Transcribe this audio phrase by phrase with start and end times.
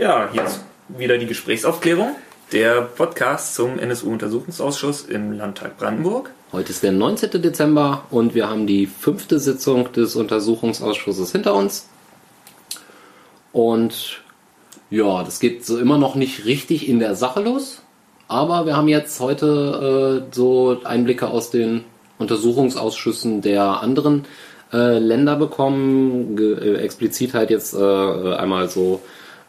[0.00, 2.16] Ja, jetzt wieder die Gesprächsaufklärung.
[2.52, 6.30] Der Podcast zum NSU-Untersuchungsausschuss im Landtag Brandenburg.
[6.52, 7.42] Heute ist der 19.
[7.42, 11.86] Dezember und wir haben die fünfte Sitzung des Untersuchungsausschusses hinter uns.
[13.52, 14.22] Und
[14.88, 17.82] ja, das geht so immer noch nicht richtig in der Sache los.
[18.26, 21.84] Aber wir haben jetzt heute äh, so Einblicke aus den
[22.16, 24.24] Untersuchungsausschüssen der anderen
[24.72, 26.36] äh, Länder bekommen.
[26.36, 29.02] Ge äh, explizit halt jetzt äh, einmal so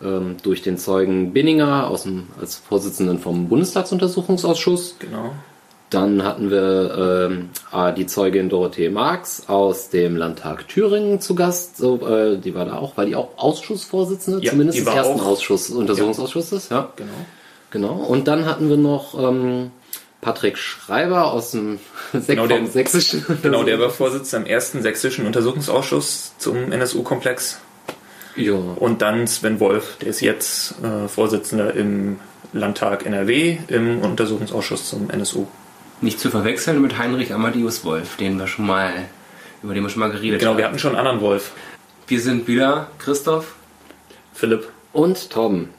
[0.04, 4.96] ähm, durch den Zeugen Binninger aus dem, als Vorsitzenden vom Bundestagsuntersuchungsausschuss.
[5.00, 5.32] Genau.
[5.90, 11.76] Dann hatten wir ähm, ah, die Zeugin Dorothee Marx aus dem Landtag Thüringen zu Gast.
[11.76, 15.26] So, äh, die war da auch, war die auch Ausschussvorsitzende, Ja, zumindest des ersten auch-
[15.26, 16.70] Ausschuss, Untersuchungsausschusses.
[16.70, 16.90] Ja.
[16.96, 17.12] Genau.
[17.72, 17.94] genau.
[18.06, 19.72] Und dann hatten wir noch ähm,
[20.22, 21.80] Patrick Schreiber aus dem
[22.26, 23.26] Genau, der- sächsischen.
[23.42, 27.60] Genau, der war Vorsitzender im ersten sächsischen Untersuchungsausschuss zum NSU-Komplex.
[28.36, 28.54] Ja.
[28.54, 32.20] Und dann Sven Wolf, der ist jetzt äh, Vorsitzender im
[32.54, 35.46] Landtag NRW im Untersuchungsausschuss zum NSU.
[36.02, 38.92] Nicht zu verwechseln mit Heinrich Amadeus Wolf, den wir schon mal,
[39.64, 40.58] über den wir schon mal geredet Genau, haben.
[40.58, 41.52] wir hatten schon einen anderen Wolf.
[42.08, 43.56] Wir sind wieder Christoph.
[44.34, 44.70] Philipp.
[44.94, 45.70] Und Torben.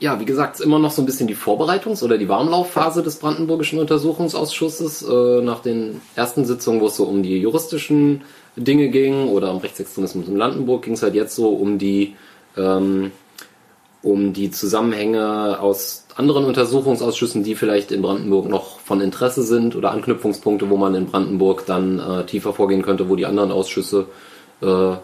[0.00, 3.16] Ja, wie gesagt, ist immer noch so ein bisschen die Vorbereitungs- oder die Warmlaufphase des
[3.16, 5.02] Brandenburgischen Untersuchungsausschusses.
[5.02, 8.22] Äh, nach den ersten Sitzungen, wo es so um die juristischen
[8.56, 12.16] Dinge ging oder um Rechtsextremismus in Brandenburg, ging es halt jetzt so um die
[12.56, 13.12] ähm,
[14.02, 19.92] um die Zusammenhänge aus anderen Untersuchungsausschüssen, die vielleicht in Brandenburg noch von Interesse sind oder
[19.92, 24.06] Anknüpfungspunkte, wo man in Brandenburg dann äh, tiefer vorgehen könnte, wo die anderen Ausschüsse
[24.60, 24.96] äh,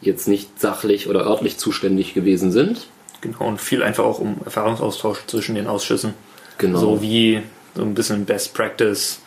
[0.00, 2.86] jetzt nicht sachlich oder örtlich zuständig gewesen sind.
[3.20, 6.14] Genau, und viel einfach auch um Erfahrungsaustausch zwischen den Ausschüssen.
[6.58, 6.78] Genau.
[6.78, 7.42] So wie
[7.74, 9.20] so ein bisschen Best Practice.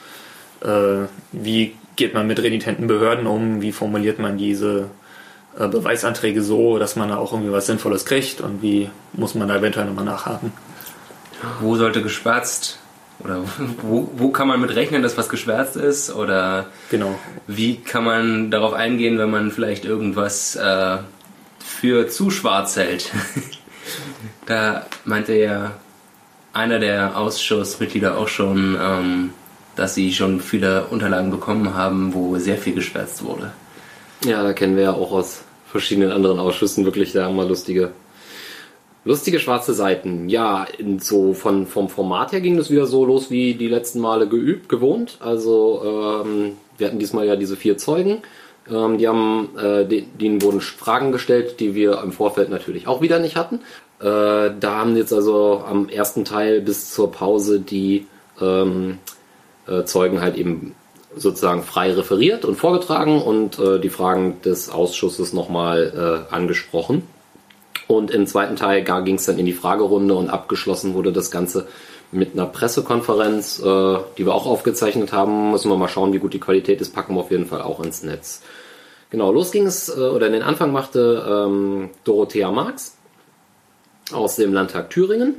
[0.62, 3.62] Äh, wie geht man mit renitenten Behörden um?
[3.62, 4.90] Wie formuliert man diese
[5.60, 8.40] äh, Beweisanträge so, dass man da auch irgendwie was Sinnvolles kriegt?
[8.40, 10.54] Und wie muss man da eventuell nochmal nachhaken?
[11.60, 12.80] Wo sollte geschwärzt
[13.20, 13.44] oder
[13.82, 16.14] wo, wo kann man mit rechnen, dass was geschwärzt ist?
[16.14, 17.18] Oder Genau.
[17.48, 20.98] wie kann man darauf eingehen, wenn man vielleicht irgendwas äh,
[21.60, 23.12] für zu schwarz hält?
[24.46, 25.72] da meinte ja
[26.54, 29.34] einer der Ausschussmitglieder auch schon, ähm,
[29.78, 33.54] dass sie schon viele Unterlagen bekommen haben, wo sehr viel geschwärzt wurde.
[34.26, 37.92] Ja, da kennen wir ja auch aus verschiedenen anderen Ausschüssen wirklich da mal lustige,
[39.06, 40.28] lustige schwarze Seiten.
[40.28, 40.66] Ja,
[41.00, 44.68] so von, vom Format her ging das wieder so los wie die letzten Male geübt,
[44.70, 45.18] gewohnt.
[45.20, 48.24] Also ähm, wir hatten diesmal ja diese vier Zeugen.
[48.70, 53.02] Ähm, die haben, äh, de- denen wurden Fragen gestellt, die wir im Vorfeld natürlich auch
[53.02, 53.62] wieder nicht hatten.
[54.00, 58.08] Äh, da haben jetzt also am ersten Teil bis zur Pause die
[58.42, 58.98] ähm,
[59.68, 60.76] äh, Zeugen halt eben
[61.16, 67.04] sozusagen frei referiert und vorgetragen und äh, die Fragen des Ausschusses nochmal äh, angesprochen.
[67.88, 71.68] Und im zweiten Teil ging es dann in die Fragerunde und abgeschlossen wurde das Ganze
[72.12, 75.52] mit einer Pressekonferenz, äh, die wir auch aufgezeichnet haben.
[75.52, 77.84] Müssen wir mal schauen, wie gut die Qualität ist, packen wir auf jeden Fall auch
[77.84, 78.42] ins Netz.
[79.10, 82.98] Genau, los ging es, äh, oder den Anfang machte ähm, Dorothea Marx
[84.12, 85.36] aus dem Landtag Thüringen.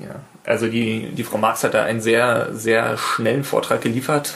[0.00, 4.34] Ja, also die, die Frau Marx hat da einen sehr, sehr schnellen Vortrag geliefert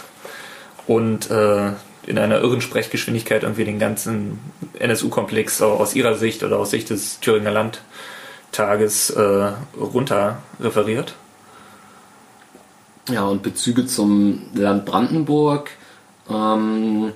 [0.87, 1.71] und äh,
[2.07, 4.39] in einer irren Sprechgeschwindigkeit irgendwie den ganzen
[4.79, 11.15] NSU-Komplex aus ihrer Sicht oder aus Sicht des Thüringer Landtages äh, runter referiert.
[13.09, 15.71] Ja, und Bezüge zum Land Brandenburg.
[16.29, 17.13] Ähm,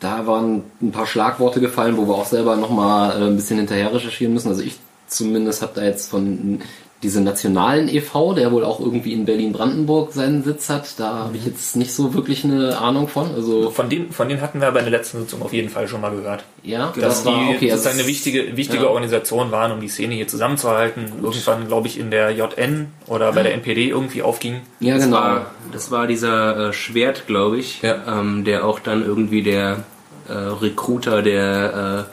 [0.00, 3.92] da waren ein paar Schlagworte gefallen, wo wir auch selber nochmal äh, ein bisschen hinterher
[3.92, 4.48] recherchieren müssen.
[4.48, 6.60] Also ich zumindest habe da jetzt von
[7.04, 11.44] diese nationalen e.V., der wohl auch irgendwie in Berlin-Brandenburg seinen Sitz hat, da habe ich
[11.44, 13.32] jetzt nicht so wirklich eine Ahnung von.
[13.34, 15.86] Also Von denen, von denen hatten wir aber in der letzten Sitzung auf jeden Fall
[15.86, 16.44] schon mal gehört.
[16.62, 18.88] ja, Dass die okay, also sozusagen eine wichtige, wichtige ja.
[18.88, 21.12] Organisation waren, um die Szene hier zusammenzuhalten.
[21.22, 24.62] Irgendwann, glaube ich, in der JN oder bei der NPD irgendwie aufging.
[24.80, 25.16] Ja, Das genau.
[25.18, 27.96] war, das war dieser äh, Schwert, glaube ich, Ja.
[28.20, 29.84] ähm, der auch dann irgendwie der
[30.28, 32.06] äh, Recruiter der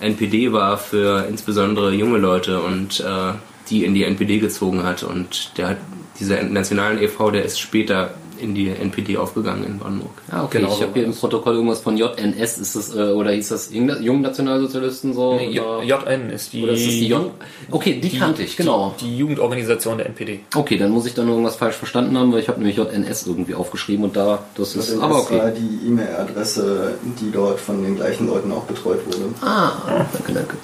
[0.00, 3.32] äh, NPD war für insbesondere junge Leute und äh,
[3.70, 5.02] die in die NPD gezogen hat.
[5.02, 5.76] Und der hat
[6.18, 10.12] dieser nationalen e.V., der ist später in die NPD aufgegangen in Brandenburg.
[10.32, 10.58] Ja, okay.
[10.58, 13.48] Genau ich so habe hier im Protokoll irgendwas von JNS, ist das, äh, oder hieß
[13.50, 15.34] das Jung- Jungen Nationalsozialisten so?
[15.36, 15.50] Nee,
[15.84, 17.30] JN ist die, oder ist das die J?
[17.70, 18.94] Okay, die, kannte ich, genau.
[18.98, 20.40] die, die Jugendorganisation der NPD.
[20.54, 23.54] Okay, dann muss ich dann irgendwas falsch verstanden haben, weil ich habe nämlich JNS irgendwie
[23.54, 25.52] aufgeschrieben und da, das ist, Das aber war okay.
[25.58, 29.34] die E-Mail-Adresse, die dort von den gleichen Leuten auch betreut wurde.
[29.42, 29.72] Ah,
[30.14, 30.56] danke, danke.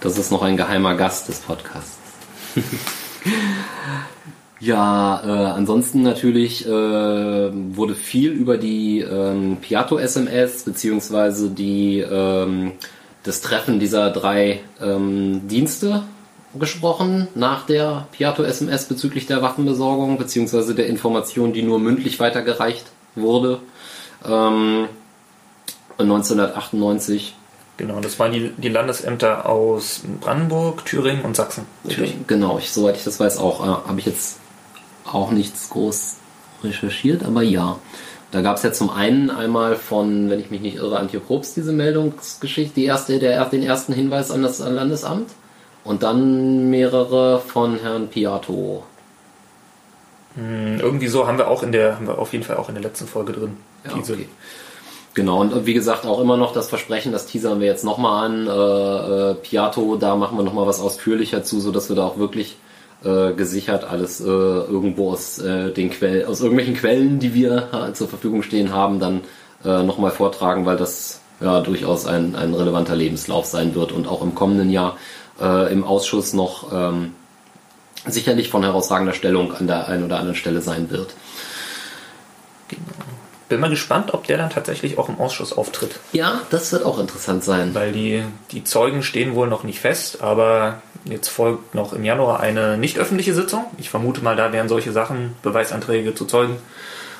[0.00, 2.01] Das ist noch ein geheimer Gast des Podcasts.
[4.62, 12.70] Ja, äh, ansonsten natürlich äh, wurde viel über die ähm, Piato-SMS beziehungsweise die ähm,
[13.24, 16.04] das Treffen dieser drei ähm, Dienste
[16.54, 22.84] gesprochen nach der Piato-SMS bezüglich der Waffenbesorgung beziehungsweise der Information, die nur mündlich weitergereicht
[23.16, 23.58] wurde.
[24.24, 24.86] Ähm,
[25.98, 27.34] 1998.
[27.76, 31.66] Genau, das waren die, die Landesämter aus Brandenburg, Thüringen und Sachsen.
[31.84, 32.14] Natürlich.
[32.26, 34.38] Genau, ich, soweit ich das weiß, auch äh, habe ich jetzt
[35.04, 36.16] auch nichts groß
[36.62, 37.78] recherchiert, aber ja.
[38.30, 41.56] Da gab es ja zum einen einmal von, wenn ich mich nicht irre, Antje Probst
[41.56, 45.30] diese Meldungsgeschichte, die erste, der, den ersten Hinweis an das Landesamt.
[45.84, 48.84] Und dann mehrere von Herrn Piato.
[50.36, 52.74] Hm, irgendwie so haben wir auch in der, haben wir auf jeden Fall auch in
[52.74, 53.56] der letzten Folge drin.
[53.84, 54.28] Ja, okay.
[55.14, 58.46] Genau, und wie gesagt, auch immer noch das Versprechen, das teasern wir jetzt nochmal an.
[58.46, 62.56] Äh, äh, Piato, da machen wir nochmal was ausführlicher zu, sodass wir da auch wirklich
[63.04, 67.92] äh, gesichert alles äh, irgendwo aus äh, den Quellen, aus irgendwelchen Quellen, die wir äh,
[67.92, 69.20] zur Verfügung stehen haben, dann
[69.64, 74.22] äh, nochmal vortragen, weil das ja durchaus ein, ein relevanter Lebenslauf sein wird und auch
[74.22, 74.96] im kommenden Jahr
[75.40, 77.14] äh, im Ausschuss noch ähm,
[78.06, 81.14] sicherlich von herausragender Stellung an der einen oder anderen Stelle sein wird.
[82.68, 83.01] Genau.
[83.52, 86.00] Bin mal gespannt, ob der dann tatsächlich auch im Ausschuss auftritt.
[86.12, 87.74] Ja, das wird auch interessant sein.
[87.74, 92.40] Weil die, die Zeugen stehen wohl noch nicht fest, aber jetzt folgt noch im Januar
[92.40, 93.66] eine nicht öffentliche Sitzung.
[93.76, 96.56] Ich vermute mal, da werden solche Sachen, Beweisanträge zu Zeugen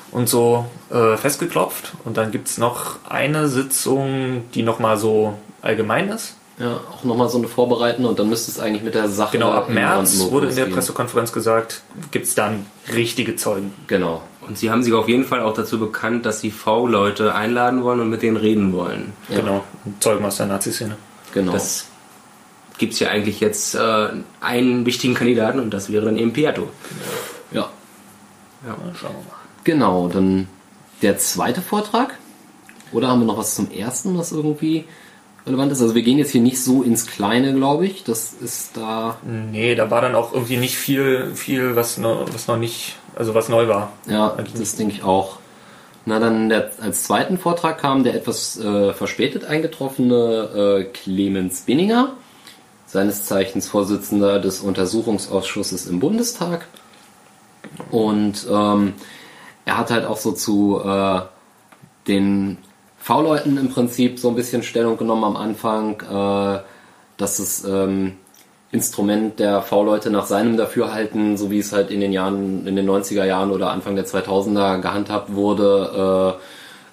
[0.09, 1.91] und so äh, festgeklopft.
[2.03, 6.35] Und dann gibt es noch eine Sitzung, die nochmal so allgemein ist.
[6.57, 9.33] Ja, auch nochmal so eine vorbereiten und dann müsste es eigentlich mit der Sache.
[9.37, 13.71] Genau, ab März wurde in der Pressekonferenz gesagt, gibt es dann richtige Zeugen.
[13.85, 14.23] Genau.
[14.47, 17.99] Und sie haben sich auf jeden Fall auch dazu bekannt, dass sie V-Leute einladen wollen
[17.99, 19.13] und mit denen reden wollen.
[19.29, 19.39] Ja.
[19.39, 19.63] Genau,
[19.99, 20.97] Zeugen aus der Nazi-Szene.
[21.33, 21.51] Genau.
[21.51, 21.87] Das
[22.77, 24.09] gibt es ja eigentlich jetzt äh,
[24.41, 26.69] einen wichtigen Kandidaten und das wäre dann eben Piatto.
[27.51, 27.69] Ja.
[28.65, 29.37] Ja, schauen wir mal.
[29.63, 30.47] Genau, dann
[31.01, 32.17] der zweite Vortrag.
[32.91, 34.85] Oder haben wir noch was zum ersten, was irgendwie
[35.45, 35.81] relevant ist.
[35.81, 38.03] Also wir gehen jetzt hier nicht so ins Kleine, glaube ich.
[38.03, 39.17] Das ist da.
[39.23, 43.33] Nee, da war dann auch irgendwie nicht viel, viel, was noch, was noch nicht, also
[43.33, 43.93] was neu war.
[44.07, 45.37] Ja, das denke ich auch.
[46.05, 52.13] Na, dann der, als zweiten Vortrag kam der etwas äh, verspätet eingetroffene äh, Clemens Binninger,
[52.85, 56.67] seines Zeichens Vorsitzender des Untersuchungsausschusses im Bundestag.
[57.89, 58.95] Und ähm,
[59.65, 61.21] er hat halt auch so zu äh,
[62.07, 62.57] den
[63.03, 66.61] V-Leuten im Prinzip so ein bisschen Stellung genommen am Anfang, äh,
[67.17, 68.13] dass das ähm,
[68.71, 72.89] Instrument der V-Leute nach seinem Dafürhalten, so wie es halt in den Jahren, in den
[72.89, 76.39] 90er Jahren oder Anfang der 2000er gehandhabt wurde,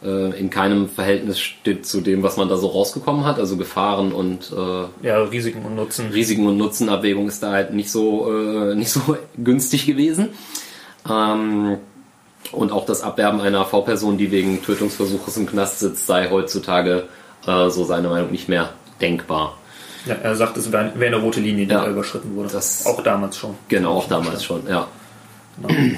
[0.03, 3.57] äh, äh, in keinem Verhältnis steht zu dem, was man da so rausgekommen hat, also
[3.57, 6.09] Gefahren und äh, ja, Risiken und Nutzen.
[6.09, 10.31] Risiken und Nutzenabwägung ist da halt nicht so äh, nicht so günstig gewesen.
[11.09, 11.79] Ähm,
[12.53, 17.09] und auch das Abwerben einer V-Person, die wegen Tötungsversuches im Knast sitzt, sei heutzutage,
[17.47, 18.71] äh, so seine Meinung, nicht mehr
[19.01, 19.57] denkbar.
[20.07, 22.57] Ja, er sagt, es wäre eine rote Linie, die ja, da überschritten wurde.
[22.85, 23.55] Auch damals schon.
[23.69, 24.87] Genau, auch damals schon, ja.
[25.61, 25.97] Genau.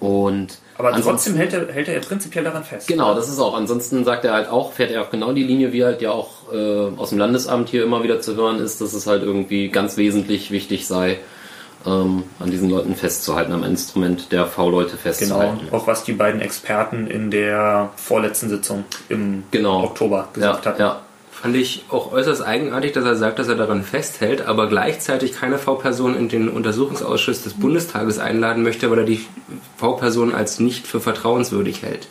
[0.00, 2.88] Und aber trotzdem hält er, hält er prinzipiell daran fest.
[2.88, 3.56] Genau, das ist auch.
[3.56, 6.52] Ansonsten sagt er halt auch, fährt er auch genau die Linie, wie halt ja auch
[6.52, 9.96] äh, aus dem Landesamt hier immer wieder zu hören ist, dass es halt irgendwie ganz
[9.96, 11.18] wesentlich wichtig sei,
[11.86, 15.60] ähm, an diesen Leuten festzuhalten, am Instrument der V-Leute festzuhalten.
[15.66, 19.84] Genau, auch was die beiden Experten in der vorletzten Sitzung im genau.
[19.84, 20.80] Oktober gesagt ja, hatten.
[20.80, 21.00] Ja.
[21.30, 25.58] Fand ich auch äußerst eigenartig, dass er sagt, dass er daran festhält, aber gleichzeitig keine
[25.58, 29.26] V-Person in den Untersuchungsausschuss des Bundestages einladen möchte, weil er die
[29.76, 32.08] V-Person als nicht für vertrauenswürdig hält.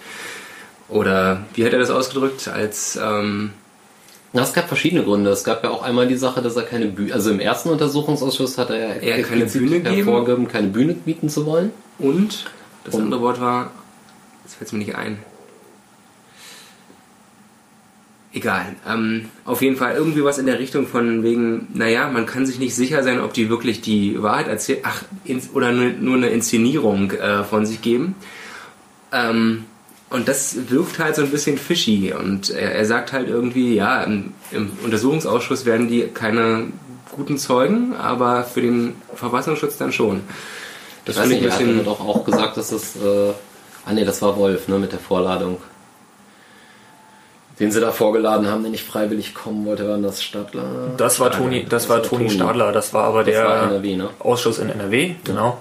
[0.87, 2.47] Oder wie hat er das ausgedrückt?
[2.47, 3.53] Als ähm,
[4.33, 5.29] na, es gab verschiedene Gründe.
[5.29, 8.57] Es gab ja auch einmal die Sache, dass er keine Bühne, also im ersten Untersuchungsausschuss
[8.57, 11.71] hat er, er keine Bühne hervorgegeben, keine Bühne bieten zu wollen.
[11.99, 12.45] Und
[12.83, 13.71] das Und andere Wort war,
[14.43, 15.19] das fällt mir nicht ein.
[18.33, 18.75] Egal.
[18.89, 22.57] Ähm, auf jeden Fall irgendwie was in der Richtung von wegen, naja, man kann sich
[22.57, 25.03] nicht sicher sein, ob die wirklich die Wahrheit erzählen, ach,
[25.53, 28.15] oder nur, nur eine Inszenierung äh, von sich geben.
[29.11, 29.65] Ähm,
[30.13, 32.13] und das wirft halt so ein bisschen fishy.
[32.13, 36.67] Und er, er sagt halt irgendwie, ja, im, im, Untersuchungsausschuss werden die keine
[37.11, 40.21] guten Zeugen, aber für den Verfassungsschutz dann schon.
[41.05, 41.69] Das finde ich ein bisschen.
[41.71, 42.95] Er hat doch auch gesagt, dass das.
[42.95, 43.31] Äh,
[43.85, 45.57] ah, nee, das war Wolf, ne, mit der Vorladung.
[47.59, 50.91] Den sie da vorgeladen haben, der nicht freiwillig kommen wollte, waren das Stadler.
[50.97, 53.95] Das war Toni, das, das war Toni Stadler, das war aber das der war NRW,
[53.95, 54.09] ne?
[54.19, 55.57] Ausschuss in NRW, genau.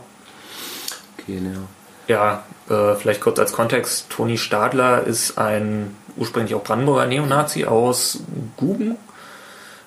[1.19, 2.15] Okay, ja.
[2.15, 4.11] Ja, äh, vielleicht kurz als Kontext.
[4.11, 8.21] Toni Stadler ist ein ursprünglich auch Brandenburger Neonazi aus
[8.57, 8.97] Guben,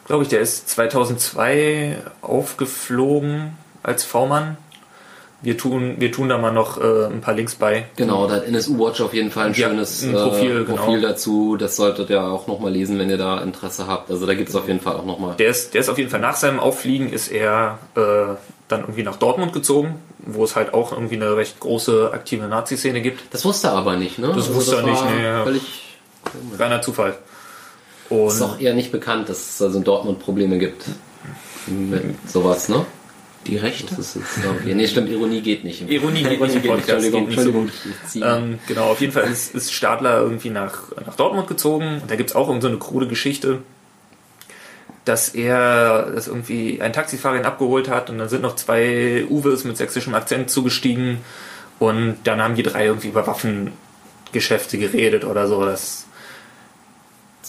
[0.08, 0.30] glaube ich.
[0.30, 4.58] Der ist 2002 aufgeflogen als V-Mann,
[5.44, 7.86] Wir tun, wir tun da mal noch äh, ein paar Links bei.
[7.98, 10.78] Genau, da hat NSU Watch auf jeden Fall ein Ja, schönes ein Profil, äh, genau.
[10.78, 11.56] Profil dazu.
[11.58, 14.10] Das solltet ihr auch nochmal lesen, wenn ihr da Interesse habt.
[14.10, 15.36] Also da gibt es auf jeden Fall auch nochmal.
[15.36, 18.02] Der ist, der ist auf jeden Fall nach seinem Auffliegen ist er äh,
[18.68, 23.02] dann irgendwie nach Dortmund gezogen, wo es halt auch irgendwie eine recht große aktive Nazi-Szene
[23.02, 23.22] gibt.
[23.34, 24.32] Das wusste er aber nicht, ne?
[24.36, 25.44] Das wusste er nicht, ja.
[25.44, 25.62] Völlig,
[26.58, 27.18] Reiner Zufall.
[28.10, 30.86] ist Und auch eher nicht bekannt, dass es also in Dortmund Probleme gibt.
[31.68, 32.86] Mit sowas, ne?
[33.48, 33.94] Die Rechte?
[33.96, 35.82] Das ist jetzt, ich, nee, stimmt, Ironie geht nicht.
[35.82, 39.14] im- Ironie geht nicht im Podcast, Entschuldigung, geht nicht so ziehe- Ähm, genau, auf jeden
[39.14, 42.00] Fall ist, ist Stadler irgendwie nach, nach Dortmund gezogen.
[42.02, 43.60] Und da gibt's auch irgend so eine krude Geschichte,
[45.06, 49.64] dass er dass irgendwie ein Taxifahrer ihn abgeholt hat und dann sind noch zwei Uwes
[49.64, 51.20] mit sächsischem Akzent zugestiegen
[51.80, 55.66] und dann haben die drei irgendwie über Waffengeschäfte geredet oder so.
[55.66, 56.06] Das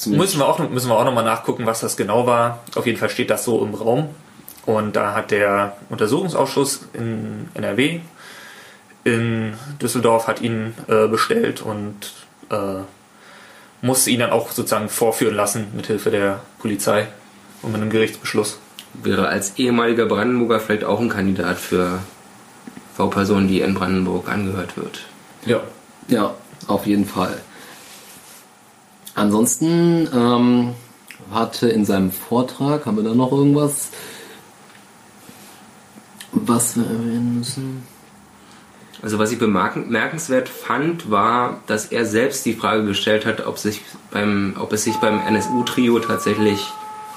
[0.07, 2.63] müssen wir auch, müssen wir auch nochmal nachgucken, was das genau war.
[2.75, 4.09] Auf jeden Fall steht das so im Raum.
[4.67, 8.01] Und da hat der Untersuchungsausschuss in NRW
[9.07, 11.95] in Düsseldorf hat ihn äh, bestellt und
[12.51, 12.81] äh,
[13.81, 17.07] musste ihn dann auch sozusagen vorführen lassen mit Hilfe der Polizei
[17.67, 18.59] und mit einem Gerichtsbeschluss.
[18.95, 21.99] Wäre als ehemaliger Brandenburger vielleicht auch ein Kandidat für
[22.97, 25.01] V-Personen, die in Brandenburg angehört wird.
[25.45, 25.61] Ja.
[26.09, 26.35] Ja,
[26.69, 27.43] auf jeden Fall.
[29.15, 30.75] Ansonsten ähm,
[31.33, 33.89] hatte in seinem Vortrag, haben wir da noch irgendwas,
[36.33, 37.83] was wir erwähnen müssen?
[39.03, 43.59] Also was ich bemerken- bemerkenswert fand, war, dass er selbst die Frage gestellt hat, ob,
[43.59, 46.67] sich beim, ob es sich beim NSU-Trio tatsächlich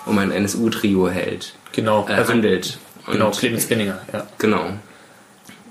[0.10, 2.06] um ein NSU-Trio hält, Genau.
[2.10, 2.78] äh, Also, handelt.
[3.08, 4.28] Und, genau, Clemens Binninger, ja.
[4.38, 4.66] Genau.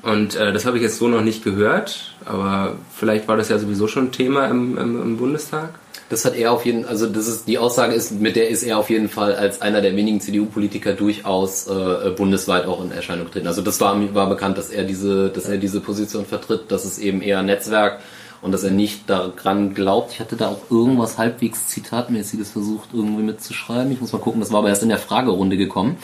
[0.03, 3.59] Und äh, das habe ich jetzt so noch nicht gehört, aber vielleicht war das ja
[3.59, 5.71] sowieso schon Thema im, im, im Bundestag.
[6.09, 8.79] Das hat er auf jeden also das ist die Aussage ist, mit der ist er
[8.79, 13.47] auf jeden Fall als einer der wenigen CDU-Politiker durchaus äh, bundesweit auch in Erscheinung getreten.
[13.47, 16.99] Also das war war bekannt, dass er diese, dass er diese Position vertritt, dass es
[16.99, 18.01] eben eher ein Netzwerk
[18.43, 20.13] und dass er nicht daran glaubt.
[20.13, 23.93] Ich hatte da auch irgendwas halbwegs Zitatmäßiges versucht irgendwie mitzuschreiben.
[23.93, 25.97] Ich muss mal gucken, das war aber erst in der Fragerunde gekommen.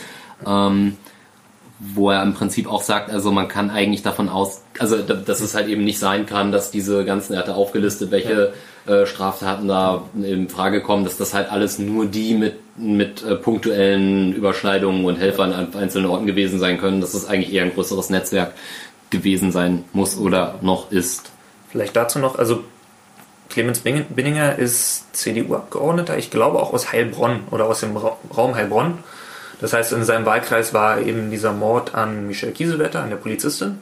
[0.47, 0.97] Ähm,
[1.81, 5.41] wo er im Prinzip auch sagt, also man kann eigentlich davon aus, also da- dass
[5.41, 8.53] es halt eben nicht sein kann, dass diese ganzen, er hatte aufgelistet, welche
[8.87, 13.35] äh, Straftaten da in Frage kommen, dass das halt alles nur die mit, mit äh,
[13.35, 17.75] punktuellen Überschneidungen und Helfern an einzelnen Orten gewesen sein können, dass es eigentlich eher ein
[17.75, 18.53] größeres Netzwerk
[19.11, 21.33] gewesen sein muss oder noch ist.
[21.75, 22.62] Vielleicht dazu noch, also
[23.50, 28.99] Clemens Binninger ist CDU-Abgeordneter, ich glaube auch aus Heilbronn oder aus dem Ra Raum Heilbronn.
[29.61, 33.81] Das heißt, in seinem Wahlkreis war eben dieser Mord an Michelle Kiesewetter, an der Polizistin.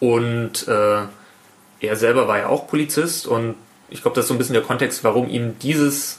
[0.00, 1.02] Und äh,
[1.80, 3.54] er selber war ja auch Polizist und
[3.90, 6.18] ich glaube, das ist so ein bisschen der Kontext, warum ihm dieses,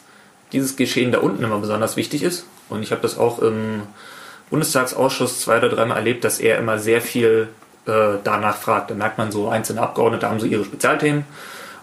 [0.54, 2.46] dieses Geschehen da unten immer besonders wichtig ist.
[2.70, 3.82] Und ich habe das auch im
[4.50, 7.50] Bundestagsausschuss zwei oder dreimal erlebt, dass er immer sehr viel
[7.90, 8.92] äh, danach fragt.
[8.92, 11.26] Da merkt man so, einzelne Abgeordnete haben so ihre Spezialthemen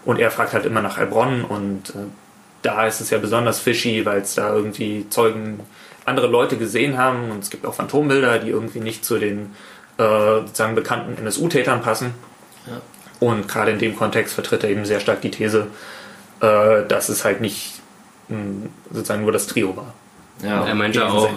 [0.05, 1.93] und er fragt halt immer nach Heilbronn und äh,
[2.63, 5.59] da ist es ja besonders fishy, weil es da irgendwie Zeugen
[6.05, 9.53] andere Leute gesehen haben und es gibt auch Phantombilder, die irgendwie nicht zu den
[9.97, 10.03] äh,
[10.41, 12.13] sozusagen bekannten NSU-Tätern passen.
[12.65, 12.81] Ja.
[13.19, 15.67] Und gerade in dem Kontext vertritt er eben sehr stark die These,
[16.41, 17.79] äh, dass es halt nicht
[18.29, 19.93] mh, sozusagen nur das Trio war.
[20.43, 21.29] Ja, er meinte auch,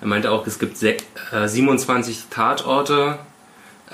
[0.00, 0.96] er meinte auch, es gibt se-
[1.32, 3.18] äh, 27 Tatorte,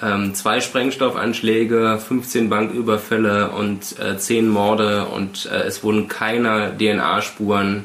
[0.02, 7.84] ähm, zwei Sprengstoffanschläge, 15 Banküberfälle und äh, 10 Morde und äh, es wurden keine DNA-Spuren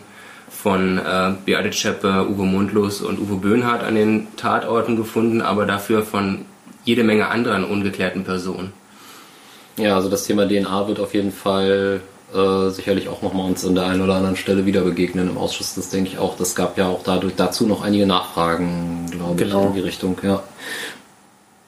[0.50, 6.04] von äh, Beate Zschäpe, Uwe Mundlos und Uwe Böhnhardt an den Tatorten gefunden, aber dafür
[6.04, 6.46] von
[6.84, 8.72] jede Menge anderen ungeklärten Personen.
[9.78, 12.00] Ja, also das Thema DNA wird auf jeden Fall
[12.34, 15.76] äh, sicherlich auch nochmal uns an der einen oder anderen Stelle wieder begegnen im Ausschuss.
[15.76, 16.38] Das denke ich auch.
[16.38, 19.62] Das gab ja auch dadurch dazu noch einige Nachfragen, glaube Genau.
[19.62, 20.42] ich, in die Richtung, ja.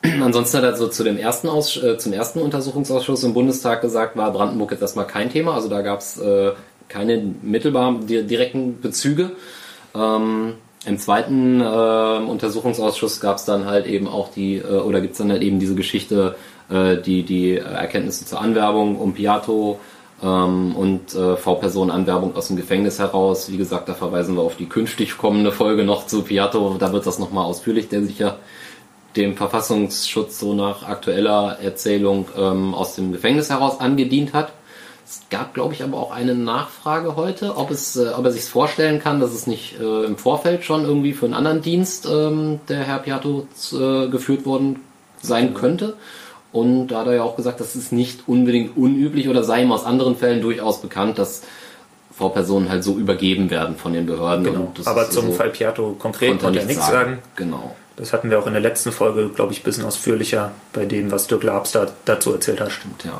[0.21, 4.15] Ansonsten hat er so zu dem ersten Aus äh, zum ersten Untersuchungsausschuss im Bundestag gesagt,
[4.15, 5.53] war Brandenburg jetzt erstmal kein Thema.
[5.53, 6.51] Also da gab es äh,
[6.87, 9.31] keine mittelbaren di direkten Bezüge.
[9.95, 10.53] Ähm,
[10.85, 15.17] Im zweiten äh, Untersuchungsausschuss gab es dann halt eben auch die, äh, oder gibt es
[15.17, 16.35] dann halt eben diese Geschichte,
[16.69, 19.79] äh, die, die Erkenntnisse zur Anwerbung um Piatto
[20.23, 23.51] ähm, und äh, V-Personen-Anwerbung aus dem Gefängnis heraus.
[23.51, 26.77] Wie gesagt, da verweisen wir auf die künftig kommende Folge noch zu Piatto.
[26.79, 28.37] Da wird das nochmal ausführlich, der sich ja
[29.17, 34.51] dem Verfassungsschutz so nach aktueller Erzählung ähm, aus dem Gefängnis heraus angedient hat.
[35.05, 38.43] Es gab, glaube ich, aber auch eine Nachfrage heute, ob, es, äh, ob er sich
[38.43, 42.59] vorstellen kann, dass es nicht äh, im Vorfeld schon irgendwie für einen anderen Dienst ähm,
[42.67, 44.81] der Herr Piatto äh, geführt worden
[45.21, 45.95] sein könnte.
[46.51, 49.71] Und da hat er ja auch gesagt, das ist nicht unbedingt unüblich oder sei ihm
[49.71, 51.43] aus anderen Fällen durchaus bekannt, dass
[52.17, 54.43] V-Personen halt so übergeben werden von den Behörden.
[54.43, 54.73] Genau.
[54.85, 57.19] Aber zum so- Fall Piatto konkret konnte er nichts sagen.
[57.35, 57.75] Genau.
[57.97, 61.11] Das hatten wir auch in der letzten Folge, glaube ich, ein bisschen ausführlicher bei dem,
[61.11, 62.71] was Dirk Labs da, dazu erzählt hat.
[62.71, 63.19] Stimmt, ja.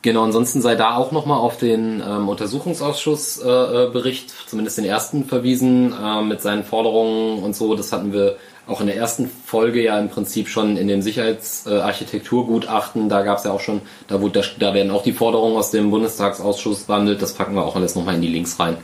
[0.00, 5.26] Genau, ansonsten sei da auch nochmal auf den ähm, Untersuchungsausschussbericht, äh, Bericht, zumindest den ersten,
[5.26, 7.76] verwiesen, äh, mit seinen Forderungen und so.
[7.76, 8.36] Das hatten wir
[8.66, 13.06] auch in der ersten Folge ja im Prinzip schon in dem Sicherheitsarchitekturgutachten.
[13.06, 15.70] Äh, da gab es ja auch schon, da, wurde, da werden auch die Forderungen aus
[15.70, 17.22] dem Bundestagsausschuss behandelt.
[17.22, 18.78] Das packen wir auch alles nochmal in die Links rein.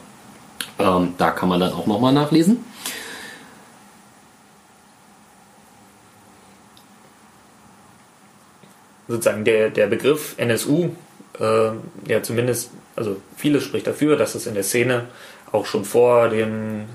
[0.78, 2.64] Ähm, da kann man dann auch nochmal nachlesen.
[9.08, 10.90] Sozusagen der, der Begriff NSU
[11.40, 11.70] äh,
[12.06, 15.04] ja zumindest, also vieles spricht dafür, dass es in der Szene
[15.50, 16.86] auch schon vor dem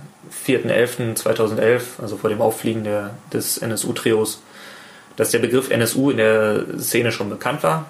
[0.45, 4.41] 4.11.2011, also vor dem Auffliegen der, des NSU-Trios,
[5.15, 7.89] dass der Begriff NSU in der Szene schon bekannt war.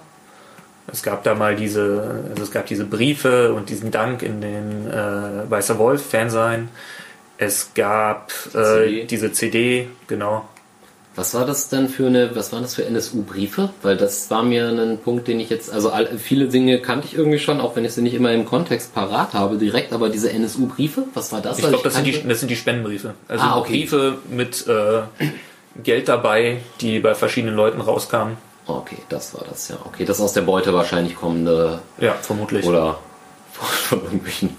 [0.91, 4.89] Es gab da mal diese, also es gab diese Briefe und diesen Dank in den
[4.91, 6.69] äh, Weißer Wolf Fansein.
[7.37, 9.05] Es gab äh, CD.
[9.05, 10.47] diese CD, genau,
[11.15, 13.69] was war das denn für eine, was waren das für NSU-Briefe?
[13.83, 17.39] Weil das war mir ein Punkt, den ich jetzt, also viele Dinge kannte ich irgendwie
[17.39, 21.03] schon, auch wenn ich sie nicht immer im Kontext parat habe direkt, aber diese NSU-Briefe,
[21.13, 21.59] was war das?
[21.59, 23.13] Ich glaube, das, sind die, das sind die Spendenbriefe.
[23.27, 23.73] Also ah, okay.
[23.73, 25.01] Briefe mit äh,
[25.83, 28.37] Geld dabei, die bei verschiedenen Leuten rauskamen.
[28.65, 29.77] Okay, das war das, ja.
[29.85, 31.79] Okay, das aus der Beute wahrscheinlich kommende.
[31.99, 32.65] Ja, vermutlich.
[32.65, 32.99] Oder
[33.51, 34.55] von irgendwelchen.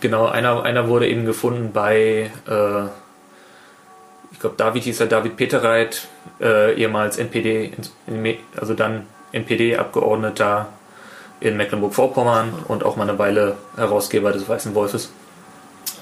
[0.00, 2.88] Genau, einer, einer wurde eben gefunden bei äh,
[4.32, 6.08] ich glaube, David hieß er David Peterreit,
[6.40, 7.72] äh, ehemals NPD,
[8.56, 10.68] also dann NPD-Abgeordneter
[11.40, 15.10] in Mecklenburg-Vorpommern und auch mal eine Weile Herausgeber des Weißen Wolfes.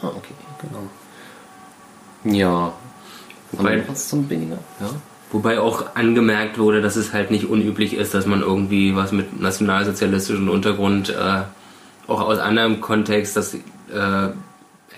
[0.03, 0.35] Ah, okay.
[0.61, 2.37] Genau.
[2.37, 2.73] Ja.
[3.53, 4.59] Wobei, was zum Binninger?
[4.81, 4.91] Ja.
[5.33, 9.41] Wobei auch angemerkt wurde, dass es halt nicht unüblich ist, dass man irgendwie was mit
[9.41, 11.43] nationalsozialistischem Untergrund äh,
[12.07, 14.29] auch aus anderem Kontext das äh,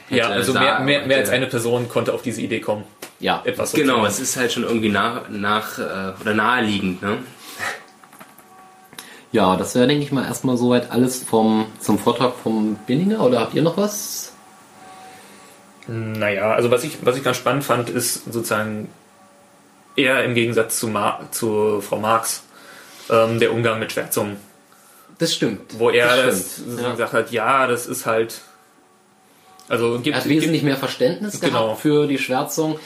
[0.08, 2.84] ja, also mehr, mehr, mehr als eine Person konnte auf diese Idee kommen.
[3.18, 4.04] Ja, etwas so genau.
[4.06, 7.02] Es ist halt schon irgendwie nach, nach äh, oder naheliegend.
[7.02, 7.18] Ne?
[9.32, 13.20] Ja, das wäre, denke ich mal, erstmal soweit alles vom, zum Vortrag vom Binninger.
[13.20, 14.32] Oder habt ihr noch was?
[15.88, 18.88] Naja, also was ich, was ich ganz spannend fand, ist sozusagen
[19.94, 22.44] eher im Gegensatz zu, Mar zu Frau Marx
[23.10, 24.36] ähm, der Umgang mit Schwärzungen.
[25.18, 25.78] Das stimmt.
[25.78, 26.90] Wo er das, das ja.
[26.90, 28.40] gesagt hat, ja, das ist halt
[29.68, 31.64] also gibt, er hat wesentlich mehr Verständnis genau.
[31.64, 32.78] gehabt für die Schwärzung,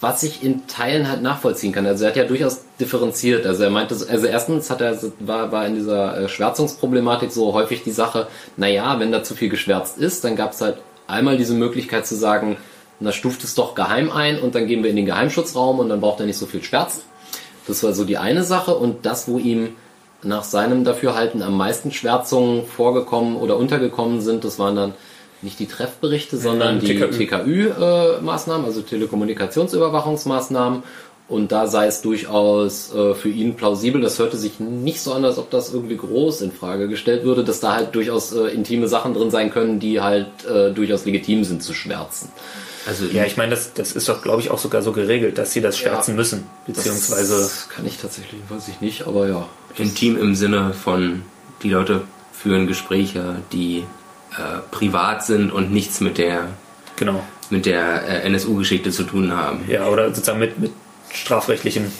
[0.00, 1.84] was ich in Teilen halt nachvollziehen kann.
[1.84, 3.46] Also er hat ja durchaus differenziert.
[3.46, 7.82] Also er meinte, also erstens hat er war, war in dieser äh, Schwärzungsproblematik so häufig
[7.82, 11.54] die Sache, naja, wenn da zu viel geschwärzt ist, dann gab es halt einmal diese
[11.54, 12.56] Möglichkeit zu sagen,
[12.98, 16.00] na stuft es doch geheim ein und dann gehen wir in den Geheimschutzraum und dann
[16.00, 17.02] braucht er nicht so viel Schwärzen.
[17.66, 19.74] Das war so die eine Sache und das, wo ihm
[20.22, 24.94] nach seinem Dafürhalten am meisten Schwärzungen vorgekommen oder untergekommen sind, das waren dann
[25.42, 30.82] nicht die Treffberichte, sondern die TKÜ-Maßnahmen, äh, also Telekommunikationsüberwachungsmaßnahmen.
[31.28, 34.02] Und da sei es durchaus äh, für ihn plausibel.
[34.02, 37.42] Das hörte sich nicht so an, als ob das irgendwie groß in Frage gestellt würde,
[37.42, 41.44] dass da halt durchaus äh, intime Sachen drin sein können, die halt äh, durchaus legitim
[41.44, 42.28] sind zu schwärzen.
[42.86, 45.52] Also ja, ich meine, das, das ist doch, glaube ich, auch sogar so geregelt, dass
[45.52, 47.34] sie das schwärzen ja, müssen, beziehungsweise.
[47.34, 49.48] Das kann ich tatsächlich, weiß ich nicht, aber ja.
[49.78, 51.22] Intim im Sinne von,
[51.62, 52.02] die Leute
[52.32, 53.84] führen Gespräche, die
[54.36, 56.48] äh, privat sind und nichts mit der
[56.96, 57.22] genau.
[57.50, 59.64] mit der äh, NSU-Geschichte zu tun haben.
[59.68, 60.72] Ja, oder sozusagen mit, mit
[61.12, 61.92] strafrechtlichen.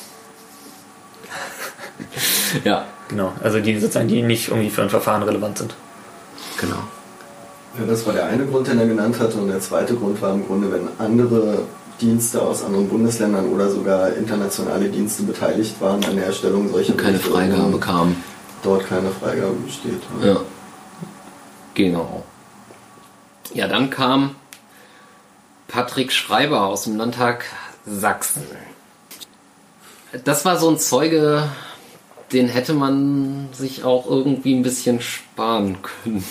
[2.64, 2.87] ja.
[3.12, 3.33] Genau.
[3.42, 5.75] Also die sozusagen, die nicht irgendwie für ein Verfahren relevant sind.
[6.59, 6.79] Genau.
[7.79, 9.35] Ja, das war der eine Grund, den er genannt hat.
[9.35, 11.59] Und der zweite Grund war im Grunde, wenn andere
[12.01, 17.18] Dienste aus anderen Bundesländern oder sogar internationale Dienste beteiligt waren an der Erstellung solcher keine
[17.18, 18.16] Freigabe kam.
[18.62, 20.01] Dort keine Freigabe besteht.
[20.25, 20.40] Ja.
[21.75, 22.25] Genau.
[23.55, 24.37] Ja, dann kam
[25.69, 27.47] Patrick Schreiber aus dem Landtag
[27.87, 28.47] Sachsen.
[30.25, 31.49] Das war so ein Zeuge,
[32.33, 36.25] den hätte man sich auch irgendwie ein bisschen sparen können.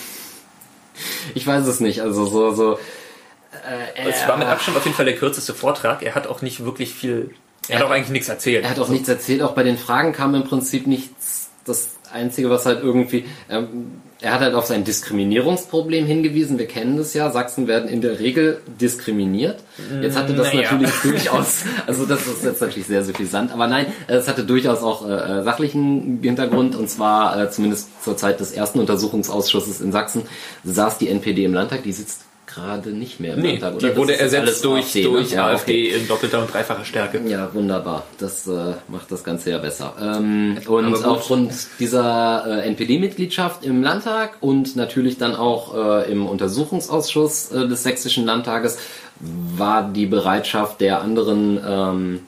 [1.33, 2.73] Ich weiß es nicht, also so, so.
[2.73, 6.03] Äh, es war mit Abstand auf jeden Fall der kürzeste Vortrag.
[6.03, 7.33] Er hat auch nicht wirklich viel.
[7.67, 8.63] Er, er hat auch eigentlich nichts erzählt.
[8.63, 8.93] Er hat auch also.
[8.93, 9.41] nichts erzählt.
[9.41, 11.49] Auch bei den Fragen kam im Prinzip nichts.
[11.65, 13.25] Das Einzige, was halt irgendwie.
[13.49, 16.59] Ähm, er hat halt auf sein Diskriminierungsproblem hingewiesen.
[16.59, 17.31] Wir kennen das ja.
[17.31, 19.63] Sachsen werden in der Regel diskriminiert.
[19.99, 20.71] Jetzt hatte das naja.
[20.71, 25.07] natürlich durchaus, also das ist jetzt natürlich sehr suffisant, aber nein, es hatte durchaus auch
[25.07, 30.23] äh, äh, sachlichen Hintergrund und zwar äh, zumindest zur Zeit des ersten Untersuchungsausschusses in Sachsen
[30.63, 31.81] saß die NPD im Landtag.
[31.81, 32.21] Die sitzt
[32.53, 33.89] gerade nicht mehr im nee, Landtag, oder?
[33.89, 35.35] Die wurde ersetzt durch, AfD, durch ne?
[35.35, 35.97] ja, AfD okay.
[35.97, 37.21] in doppelter und dreifacher Stärke.
[37.25, 38.03] Ja, wunderbar.
[38.17, 39.93] Das äh, macht das Ganze ja besser.
[40.01, 47.51] Ähm, und aufgrund dieser äh, NPD-Mitgliedschaft im Landtag und natürlich dann auch äh, im Untersuchungsausschuss
[47.51, 48.77] äh, des Sächsischen Landtages
[49.19, 52.19] war die Bereitschaft der anderen, ähm,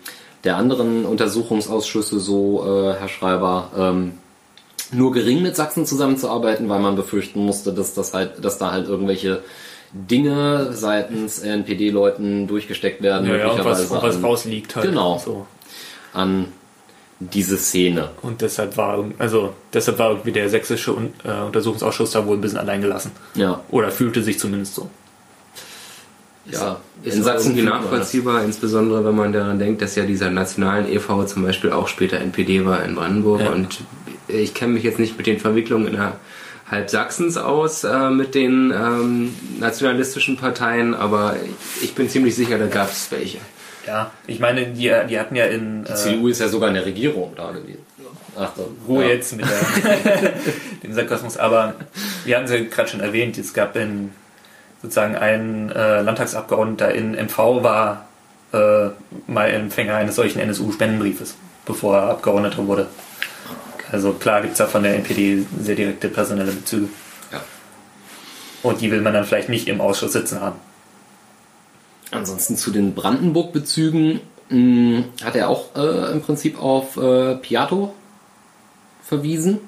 [0.43, 4.13] der anderen Untersuchungsausschüsse so, äh, Herr Schreiber, ähm,
[4.91, 8.87] nur gering mit Sachsen zusammenzuarbeiten, weil man befürchten musste, dass das halt, dass da halt
[8.87, 9.41] irgendwelche
[9.93, 14.85] Dinge seitens NPD-Leuten durchgesteckt werden, Ja, ja, und was, möglicherweise und was an, rausliegt halt.
[14.87, 15.21] Genau.
[15.23, 15.45] So.
[16.13, 16.47] an
[17.19, 18.09] diese Szene.
[18.21, 20.91] Und deshalb war, also, deshalb war irgendwie der sächsische
[21.23, 23.11] äh, Untersuchungsausschuss da wohl ein bisschen allein gelassen.
[23.35, 24.89] Ja, Oder fühlte sich zumindest so.
[26.49, 26.79] ja.
[27.03, 31.25] Ist in Sachsen irgendwie nachvollziehbar, insbesondere wenn man daran denkt, dass ja dieser nationalen e.V.
[31.25, 33.41] zum Beispiel auch später NPD war in Brandenburg.
[33.41, 33.51] Ja.
[33.51, 33.81] Und
[34.27, 35.97] ich kenne mich jetzt nicht mit den Verwicklungen
[36.65, 41.35] innerhalb Sachsens aus, äh, mit den ähm, nationalistischen Parteien, aber
[41.81, 43.39] ich bin ziemlich sicher, da gab es welche.
[43.85, 46.75] Ja, ich meine, die, die hatten ja in Die äh, CDU ist ja sogar in
[46.75, 47.85] der Regierung da gewesen.
[48.35, 48.71] Ach, so.
[48.87, 49.11] Ruhe ja.
[49.11, 50.33] jetzt mit der,
[50.83, 51.75] dem Sarkasmus, aber
[52.25, 54.11] wir hatten es ja gerade schon erwähnt, es gab in
[54.81, 58.07] sozusagen ein äh, Landtagsabgeordneter in MV war
[58.53, 58.89] äh,
[59.27, 62.87] mal Empfänger eines solchen NSU-Spendenbriefes, bevor er Abgeordneter wurde.
[63.93, 66.89] Also klar gibt es da von der NPD sehr direkte personelle Bezüge.
[67.31, 67.41] Ja.
[68.63, 70.55] Und die will man dann vielleicht nicht im Ausschuss sitzen haben.
[72.09, 77.93] Ansonsten zu den Brandenburg-Bezügen mh, hat er auch äh, im Prinzip auf äh, Piatto
[79.03, 79.59] verwiesen.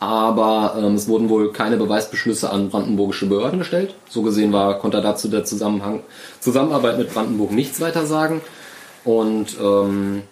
[0.00, 3.94] Aber ähm, es wurden wohl keine Beweisbeschlüsse an brandenburgische Behörden gestellt.
[4.08, 6.00] So gesehen war, konnte er dazu der Zusammenhang,
[6.40, 8.40] Zusammenarbeit mit Brandenburg nichts weiter sagen.
[9.04, 10.22] Und ähm,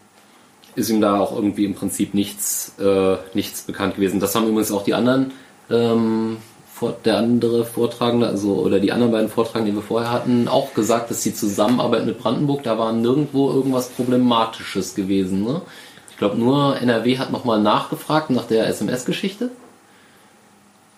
[0.76, 4.20] ist ihm da auch irgendwie im Prinzip nichts, äh, nichts bekannt gewesen.
[4.20, 5.32] Das haben übrigens auch die anderen,
[5.70, 6.36] ähm,
[7.04, 11.10] der andere Vortragende, also oder die anderen beiden Vortragenden, die wir vorher hatten, auch gesagt,
[11.10, 15.44] dass die Zusammenarbeit mit Brandenburg, da war nirgendwo irgendwas Problematisches gewesen.
[15.44, 15.60] Ne?
[16.10, 19.50] Ich glaube, nur NRW hat nochmal nachgefragt nach der SMS-Geschichte.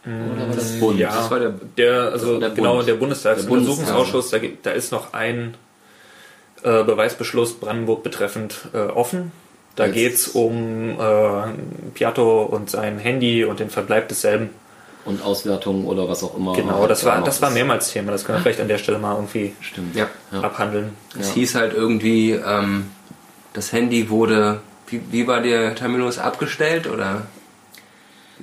[0.04, 0.98] Oder war das Bund?
[0.98, 2.88] Ja, Das war der- der, also der genau, Bund.
[2.88, 5.54] der Bundestagsuntersuchungsausschuss, Der da, gibt- da ist noch ein
[6.64, 9.32] äh, Beweisbeschluss Brandenburg betreffend äh, offen.
[9.76, 14.50] Da Jetzt- geht's um äh, Piatto und sein Handy und den Verbleib desselben.
[15.04, 16.52] Und Auswertungen oder was auch immer.
[16.54, 18.12] Genau, das da war, noch das war mehrmals Thema.
[18.12, 19.96] Das können wir vielleicht an der Stelle mal irgendwie Stimmt.
[19.96, 20.06] Ja.
[20.30, 20.42] Ja.
[20.42, 20.90] abhandeln.
[21.18, 21.34] Es Ja.
[21.34, 22.90] hieß halt irgendwie, ähm,
[23.52, 27.22] das Handy wurde, wie, wie war der Terminus abgestellt oder?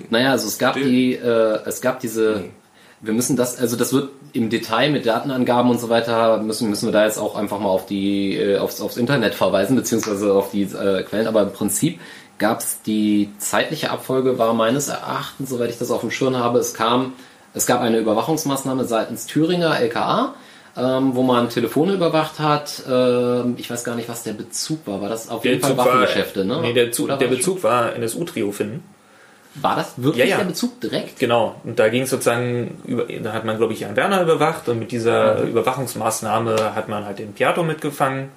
[0.09, 0.89] Naja, also es gab Stimmt.
[0.89, 2.49] die, äh, es gab diese, Nee.
[3.01, 6.87] Wir müssen das, also das wird im Detail mit Datenangaben und so weiter, müssen, müssen
[6.87, 10.51] wir da jetzt auch einfach mal auf die, äh, aufs, aufs Internet verweisen, beziehungsweise auf
[10.51, 11.99] die äh, Quellen, aber im Prinzip
[12.37, 16.59] gab es die zeitliche Abfolge war meines Erachtens, soweit ich das auf dem Schirm habe,
[16.59, 17.13] es kam,
[17.53, 20.35] es gab eine Überwachungsmaßnahme seitens Thüringer LKA,
[20.77, 22.83] ähm, wo man Telefone überwacht hat.
[22.89, 25.01] Ähm, ich weiß gar nicht, was der Bezug war.
[25.01, 26.59] War das auf jeden Fall Waffengeschäfte, ne?
[26.61, 28.83] Nee, der, Zug, der war- Bezug war NSU-Trio finden.
[29.55, 30.37] War das wirklich Ja, ja.
[30.37, 31.19] der Bezug direkt?
[31.19, 31.55] Genau.
[31.63, 34.79] Und da ging es sozusagen, über, da hat man, glaube ich, Jan Werner überwacht und
[34.79, 35.49] mit dieser Mhm.
[35.49, 38.29] Überwachungsmaßnahme hat man halt den Piatto mitgefangen.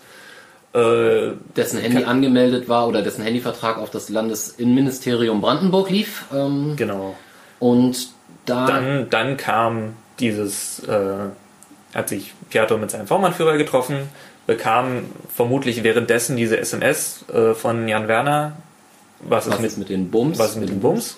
[0.74, 6.24] Äh, dessen Handy Kann- angemeldet war oder dessen Handyvertrag auf das Landesinnenministerium Brandenburg lief.
[6.34, 7.14] Ähm, genau.
[7.58, 8.08] und
[8.46, 11.28] da Dann, dann kam dieses, äh,
[11.94, 14.08] hat sich Piatto mit seinem V-Mann-Führer getroffen,
[14.46, 18.52] bekam vermutlich währenddessen diese SMS äh, von Jan Werner,
[19.22, 20.38] was, was ist mit, ist mit den Bums?
[20.38, 21.16] was ist mit dem Bums.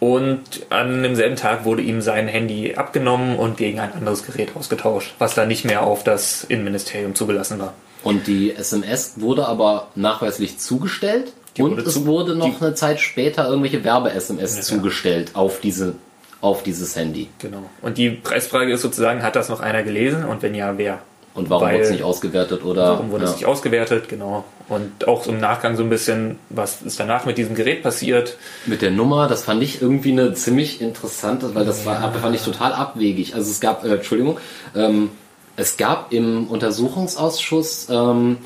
[0.00, 5.14] Und an demselben Tag wurde ihm sein Handy abgenommen und gegen ein anderes Gerät ausgetauscht,
[5.18, 7.74] was dann nicht mehr auf das Innenministerium zugelassen war.
[8.04, 11.32] Und die SMS wurde aber nachweislich zugestellt.
[11.56, 14.62] Die und wurde es zu- wurde noch eine Zeit später irgendwelche Werbe-SMS Ja.
[14.62, 15.94] zugestellt auf diese
[16.40, 17.28] auf dieses Handy.
[17.40, 17.68] Genau.
[17.82, 21.00] Und die Preisfrage ist sozusagen, hat das noch einer gelesen und wenn ja, wer?
[21.38, 23.30] Und warum wurde es nicht ausgewertet oder Warum wurde ja.
[23.30, 24.08] es nicht ausgewertet?
[24.08, 24.44] Genau.
[24.68, 28.36] Und auch im Nachgang so ein bisschen, was ist danach mit diesem Gerät passiert?
[28.66, 32.42] mit der Nummer, das fand ich irgendwie eine ziemlich interessante, weil das war, fand ich
[32.42, 33.36] total abwegig.
[33.36, 34.38] Also es gab, äh, Entschuldigung,
[34.74, 35.10] ähm,
[35.56, 38.38] es gab im Untersuchungsausschuss ähm,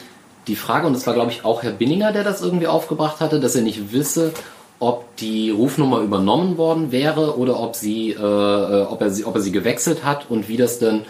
[0.46, 3.40] die Frage, und das war glaube ich auch Herr Binninger, der das irgendwie aufgebracht hatte,
[3.40, 4.32] dass er nicht wisse,
[4.80, 9.34] ob die Rufnummer übernommen worden wäre oder ob sie, äh, äh, ob er sie, ob
[9.36, 11.02] er sie gewechselt hat und wie das denn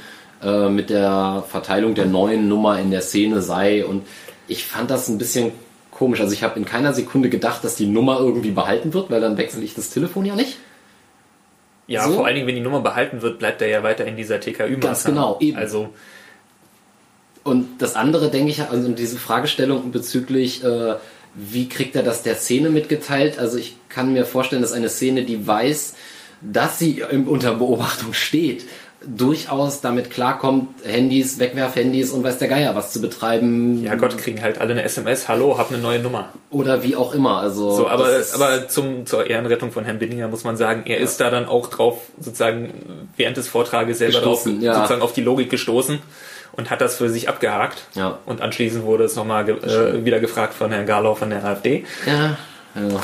[0.43, 3.85] äh, mit der Verteilung der neuen Nummer in der Szene sei.
[3.85, 4.07] Und
[4.49, 5.53] ich fand das ein bisschen
[5.91, 6.21] komisch.
[6.21, 9.37] Also ich habe in keiner Sekunde gedacht, dass die Nummer irgendwie behalten wird, weil dann
[9.37, 10.59] wechsle ich das Telefon ja nicht.
[11.87, 12.15] Ja, So?
[12.15, 14.79] vor allen Dingen, wenn die Nummer behalten wird, bleibt er ja weiter in dieser TKÜ-Maßnahme.
[14.81, 15.57] Ganz genau, eben.
[15.59, 15.91] Also,
[17.45, 20.95] Und das andere denke ich, also diese Fragestellung bezüglich, äh,
[21.35, 23.39] wie kriegt er das der Szene mitgeteilt?
[23.39, 25.95] Also ich kann mir vorstellen, dass eine Szene, die weiß,
[26.41, 28.65] dass sie unter Beobachtung steht,
[29.07, 33.83] durchaus damit klarkommt, Handys, Wegwerfhandys und weiß der Geier was zu betreiben.
[33.83, 36.31] Ja Gott, kriegen halt alle eine SMS, hallo, hab eine neue Nummer.
[36.51, 37.39] Oder wie auch immer.
[37.39, 41.21] Also So, aber, aber zum, zur Ehrenrettung von Herrn Bindinger muss man sagen, er ist
[41.21, 42.73] da dann auch drauf sozusagen
[43.17, 44.75] während des Vortrages selber drauf, ja.
[44.75, 46.01] sozusagen auf die Logik gestoßen
[46.53, 47.85] und hat das für sich abgehakt.
[47.95, 48.19] Ja.
[48.27, 51.85] Und anschließend wurde es nochmal ge äh, wieder gefragt von Herrn Garlau von der AfD.
[52.07, 52.37] ja,
[52.75, 53.01] ja.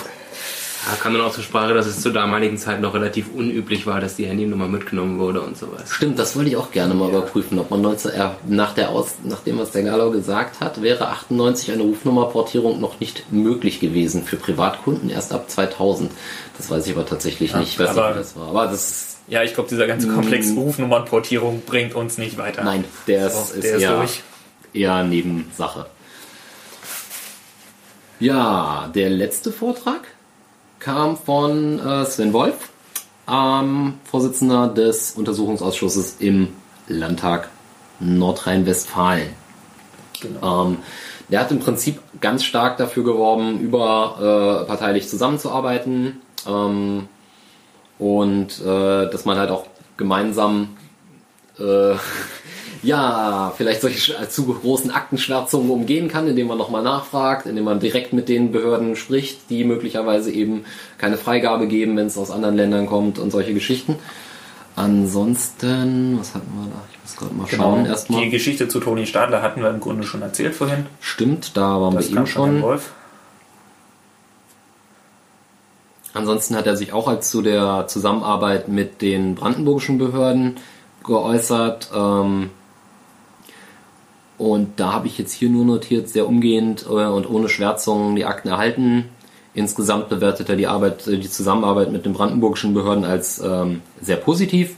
[0.86, 4.00] Da kam dann auch zur Sprache, dass es zur damaligen Zeit noch relativ unüblich war,
[4.00, 5.90] dass die Handynummer mitgenommen wurde und sowas.
[5.90, 9.16] Stimmt, das wollte ich auch gerne mal überprüfen, ob man 19, äh, nach, der Aus,
[9.24, 14.22] nach dem, was der Galau gesagt hat, wäre 98 eine Rufnummerportierung noch nicht möglich gewesen
[14.24, 16.10] für Privatkunden, erst ab 2000.
[16.56, 17.72] Das weiß ich aber tatsächlich nicht.
[17.72, 18.48] Ich weiß nicht, aber- wie das war.
[18.48, 22.64] Aber das ist, Ja, ich glaube, dieser ganze Komplex Rufnummernportierung bringt uns nicht weiter.
[22.64, 24.22] nein, der So, ist, ist, der ist eher, durch.
[24.72, 25.86] eher Nebensache.
[28.20, 30.00] Ja, der letzte Vortrag
[30.78, 32.70] kam von äh, Sven Wolf,
[33.30, 36.48] ähm, Vorsitzender des Untersuchungsausschusses im
[36.86, 37.48] Landtag
[38.00, 39.28] Nordrhein-Westfalen.
[40.42, 40.78] Ähm,
[41.28, 47.08] der hat im Prinzip ganz stark dafür geworben, überparteilich zusammenzuarbeiten ähm,
[47.98, 50.76] und äh, dass man halt auch gemeinsam
[51.58, 51.62] äh,
[52.82, 57.80] ja, vielleicht solche sch- zu großen Aktenschwärzungen umgehen kann, indem man nochmal nachfragt, indem man
[57.80, 60.64] direkt mit den Behörden spricht, die möglicherweise eben
[60.98, 63.96] keine Freigabe geben, wenn es aus anderen Ländern kommt und solche Geschichten.
[64.76, 66.82] Ansonsten, was hatten wir da?
[66.92, 67.88] Ich muss gerade mal schauen Genau.
[67.90, 68.22] erstmal.
[68.22, 70.86] Die Geschichte zu Toni Stadler hatten wir im Grunde schon erzählt vorhin.
[71.00, 72.62] Stimmt, da waren Das wir eben schon.
[72.62, 72.92] Wolf.
[76.14, 80.56] Ansonsten hat er sich auch als zu der Zusammenarbeit mit den brandenburgischen Behörden
[81.04, 81.90] geäußert.
[81.94, 82.50] Ähm,
[84.38, 88.24] und da habe ich jetzt hier nur notiert, sehr umgehend äh, und ohne Schwärzungen die
[88.24, 89.06] Akten erhalten.
[89.52, 94.16] Insgesamt bewertet er die Arbeit, äh, die Zusammenarbeit mit den brandenburgischen Behörden als ähm, sehr
[94.16, 94.76] positiv.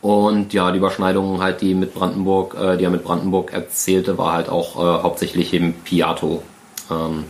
[0.00, 4.32] Und ja, die Überschneidungen halt, die mit Brandenburg, äh, die er mit Brandenburg erzählte, war
[4.32, 6.44] halt auch äh, hauptsächlich eben Piato.
[6.88, 7.24] Ähm,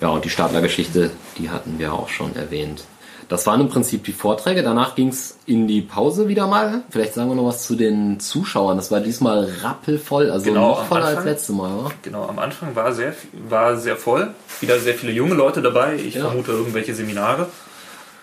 [0.00, 2.82] ja, und die Stadler-Geschichte, die hatten wir auch schon erwähnt.
[3.30, 4.62] Das waren im Prinzip die Vorträge.
[4.64, 6.82] Danach ging's in die Pause wieder mal.
[6.90, 8.76] Vielleicht sagen wir noch was zu den Zuschauern.
[8.76, 11.32] Das war diesmal rappelvoll, also Genau, noch voller als Anfang.
[11.32, 11.72] letztes Mal.
[11.78, 11.90] Oder?
[12.02, 13.14] Genau, am Anfang war sehr,
[13.48, 14.34] war sehr voll.
[14.60, 15.94] Wieder sehr viele junge Leute dabei.
[15.94, 16.26] Ich Ja.
[16.26, 17.46] vermute irgendwelche Seminare.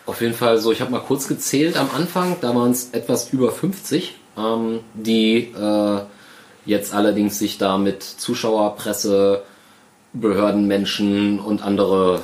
[0.05, 3.31] Auf jeden Fall so, ich habe mal kurz gezählt am Anfang, da waren es etwas
[3.31, 5.99] über 50, ähm, die äh,
[6.65, 9.43] jetzt allerdings sich da mit Zuschauer, Presse,
[10.13, 12.23] Behördenmenschen und andere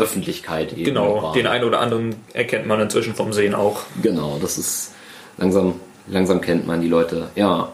[0.00, 1.34] Öffentlichkeit eben Genau, waren.
[1.34, 3.80] den einen oder anderen erkennt man inzwischen vom Sehen auch.
[4.02, 4.92] Genau, das ist
[5.38, 5.74] langsam,
[6.08, 7.28] langsam kennt man die Leute.
[7.36, 7.70] Ja.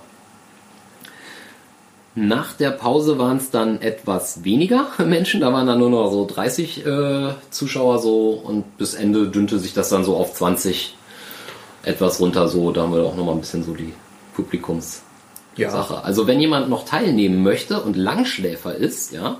[2.15, 6.27] Nach der Pause waren es dann etwas weniger Menschen, da waren dann nur noch so
[6.27, 10.97] 30 äh, Zuschauer so und bis Ende dünnte sich das dann so auf 20
[11.83, 12.73] etwas runter so.
[12.73, 13.93] Da haben wir auch noch mal ein bisschen so die
[14.35, 15.03] Publikumssache.
[15.57, 16.01] Ja.
[16.03, 19.37] Also wenn jemand noch teilnehmen möchte und Langschläfer ist, ja,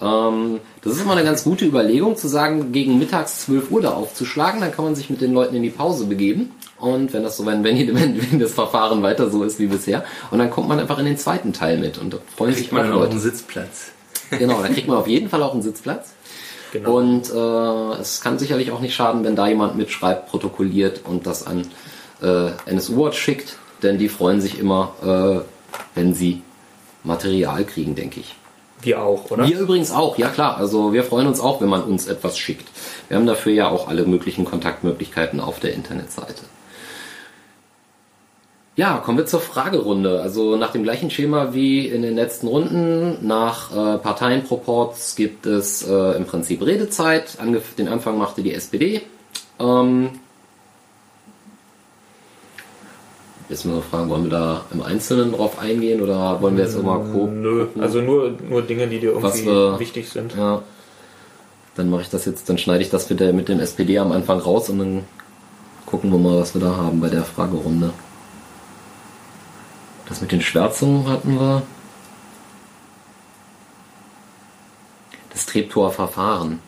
[0.00, 3.92] ähm, das ist immer eine ganz gute Überlegung, zu sagen, gegen mittags 12 Uhr da
[3.92, 6.52] aufzuschlagen, dann kann man sich mit den Leuten in die Pause begeben.
[6.78, 7.94] Und wenn das so, wenn, wenn,
[8.32, 11.16] wenn, das Verfahren weiter so ist wie bisher, und dann kommt man einfach in den
[11.16, 13.12] zweiten Teil mit und da freuen sich Kriegt man auch dann auch Leute.
[13.12, 13.92] einen Sitzplatz.
[14.28, 16.08] Genau, da kriegt man auf jeden Fall auch einen Sitzplatz.
[16.72, 16.96] Genau.
[16.96, 21.46] Und äh, es kann sicherlich auch nicht schaden, wenn da jemand mitschreibt, protokolliert und das
[21.46, 21.64] an
[22.20, 25.44] äh, NSU Watch schickt, denn die freuen sich immer, äh,
[25.94, 26.42] wenn sie
[27.04, 28.34] Material kriegen, denke ich.
[28.82, 29.48] Wir auch, oder?
[29.48, 30.58] Wir übrigens auch, ja klar.
[30.58, 32.68] Also wir freuen uns auch, wenn man uns etwas schickt.
[33.08, 36.42] Wir haben dafür ja auch alle möglichen Kontaktmöglichkeiten auf der Internetseite.
[38.76, 40.20] Ja, kommen wir zur Fragerunde.
[40.20, 45.82] Also nach dem gleichen Schema wie in den letzten Runden, nach äh, Parteienproports gibt es
[45.82, 47.38] äh, im Prinzip Redezeit.
[47.40, 49.00] Angef den Anfang machte die SPD.
[49.58, 50.10] Ähm,
[53.48, 56.74] jetzt müssen wir fragen, wollen wir da im Einzelnen drauf eingehen oder wollen wir jetzt
[56.76, 60.34] immer grob Nö, also nur, nur Dinge, die dir irgendwie wir- wichtig sind.
[60.36, 60.62] ja.
[61.76, 64.10] Dann mache ich das jetzt, dann schneide ich das mit, der, mit dem SPD am
[64.10, 65.04] Anfang raus und dann
[65.84, 67.92] gucken wir mal, was wir da haben bei der Fragerunde.
[70.08, 71.62] Das mit den Schwärzungen hatten wir.
[75.32, 76.60] Das Treptower-Verfahren.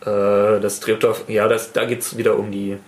[0.00, 2.78] Äh, das Treptower, ja, das, da geht's wieder um die,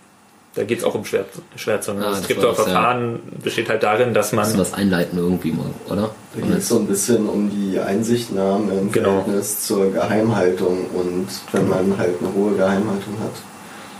[0.54, 1.24] da geht's auch um Schwär,
[1.56, 2.02] Schwärzungen.
[2.02, 2.52] Ah, das das das, ja.
[2.54, 6.10] Verfahren besteht halt darin, dass Müssen wir man, das einleiten irgendwie mal, oder?
[6.34, 9.10] Da geht es so ein bisschen um die Einsichtnahme im Genau.
[9.22, 13.32] Verhältnis zur Geheimhaltung und wenn man halt eine hohe Geheimhaltung hat,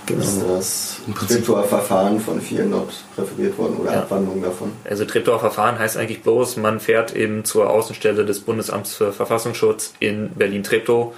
[0.07, 0.21] Genau.
[0.21, 0.97] ist das
[1.29, 3.99] Treptower-Verfahren von vielen dort präferiert worden oder Ja.
[4.01, 4.73] Abwandlung davon.
[4.89, 9.95] also Treptower Verfahren heißt eigentlich bloß, man fährt eben zur Außenstelle des Bundesamts für Verfassungsschutz
[10.01, 11.15] in Berlin-Treptow,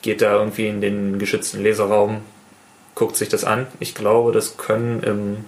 [0.00, 2.18] geht da irgendwie in den geschützten Leseraum,
[3.02, 3.66] guckt sich das an.
[3.80, 5.44] Ich glaube, das können im,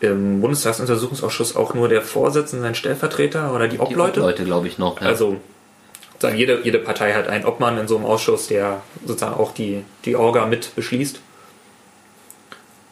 [0.00, 4.20] im Bundestagsuntersuchungsausschuss auch nur der Vorsitzende, sein Stellvertreter oder die Die Obleute.
[4.20, 5.02] Leute, glaube ich, noch.
[5.02, 5.08] Ja.
[5.08, 5.36] Also
[6.18, 9.84] sagen, jede, jede Partei hat einen Obmann in so einem Ausschuss, der sozusagen auch die,
[10.06, 11.20] die Orga mit beschließt.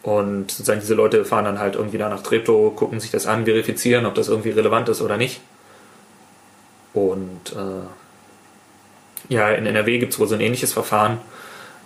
[0.03, 3.47] Und sozusagen diese Leute fahren dann halt irgendwie da nach Treptow, gucken sich das an,
[3.47, 5.40] verifizieren, ob das irgendwie relevant ist oder nicht.
[6.92, 11.16] Und äh, ja, in NRW gibt es wohl so ein ähnliches Verfahren,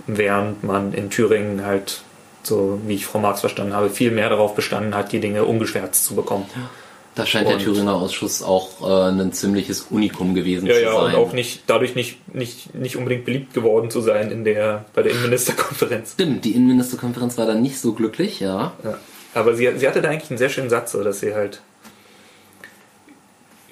[0.06, 2.02] während man in Thüringen halt,
[2.42, 6.04] so wie ich Frau Marx verstanden habe, viel mehr darauf bestanden hat, die Dinge ungeschwärzt
[6.04, 6.46] zu bekommen.
[7.16, 10.92] da scheint der und- Thüringer Ausschuss auch äh, ein ziemliches Unikum gewesen Ja, zu ja,
[10.92, 11.14] sein.
[11.14, 15.02] und auch nicht, dadurch nicht, nicht, nicht unbedingt beliebt geworden zu sein in der, bei
[15.02, 16.12] der Innenministerkonferenz.
[16.12, 18.72] Stimmt, die Innenministerkonferenz war dann nicht so glücklich, ja.
[18.84, 18.98] Ja.
[19.34, 21.60] Aber sie, sie hatte da eigentlich einen sehr schönen Satz, so dass sie halt,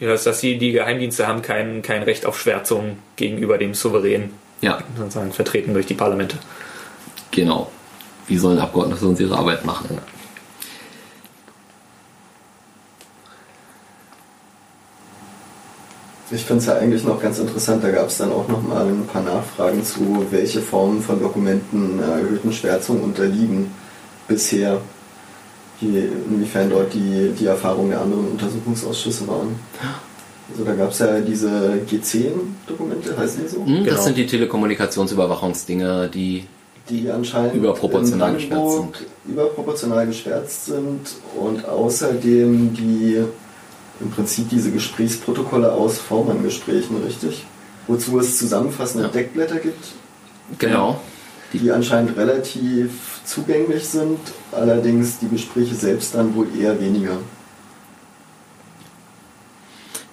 [0.00, 4.30] ja, dass, dass sie, die Geheimdienste haben kein, kein Recht auf Schwärzung gegenüber dem Souverän,
[4.60, 6.38] Ja, sozusagen vertreten durch die Parlamente.
[7.30, 7.70] genau.
[8.26, 9.98] Wie sollen Abgeordnete sonst ihre Arbeit machen?
[16.30, 18.86] Ich finde es ja eigentlich noch ganz interessant, da gab es dann auch noch mal
[18.86, 23.70] ein paar Nachfragen zu, welche Formen von Dokumenten einer erhöhten Schwärzung unterliegen
[24.26, 24.80] bisher,
[25.80, 29.54] wie, inwiefern dort die, die Erfahrungen der anderen Untersuchungsausschüsse waren.
[30.50, 33.58] Also da gab es ja diese G10-Dokumente, heißen die so?
[33.64, 33.90] Hm, Genau.
[33.90, 36.44] Das sind die Telekommunikationsüberwachungsdinge, die
[36.90, 41.00] die anscheinend Überproportional in geschwärzt Brandenburg überproportional geschwärzt sind
[41.40, 43.22] und außerdem die
[44.00, 47.46] im Prinzip diese Gesprächsprotokolle aus V-Mann-Gesprächen, richtig?
[47.86, 49.12] Wozu es zusammenfassende Ja.
[49.12, 49.82] Deckblätter gibt,
[50.58, 51.00] genau.
[51.54, 52.90] die anscheinend relativ
[53.24, 54.18] zugänglich sind,
[54.52, 57.16] allerdings die Gespräche selbst dann wohl eher weniger.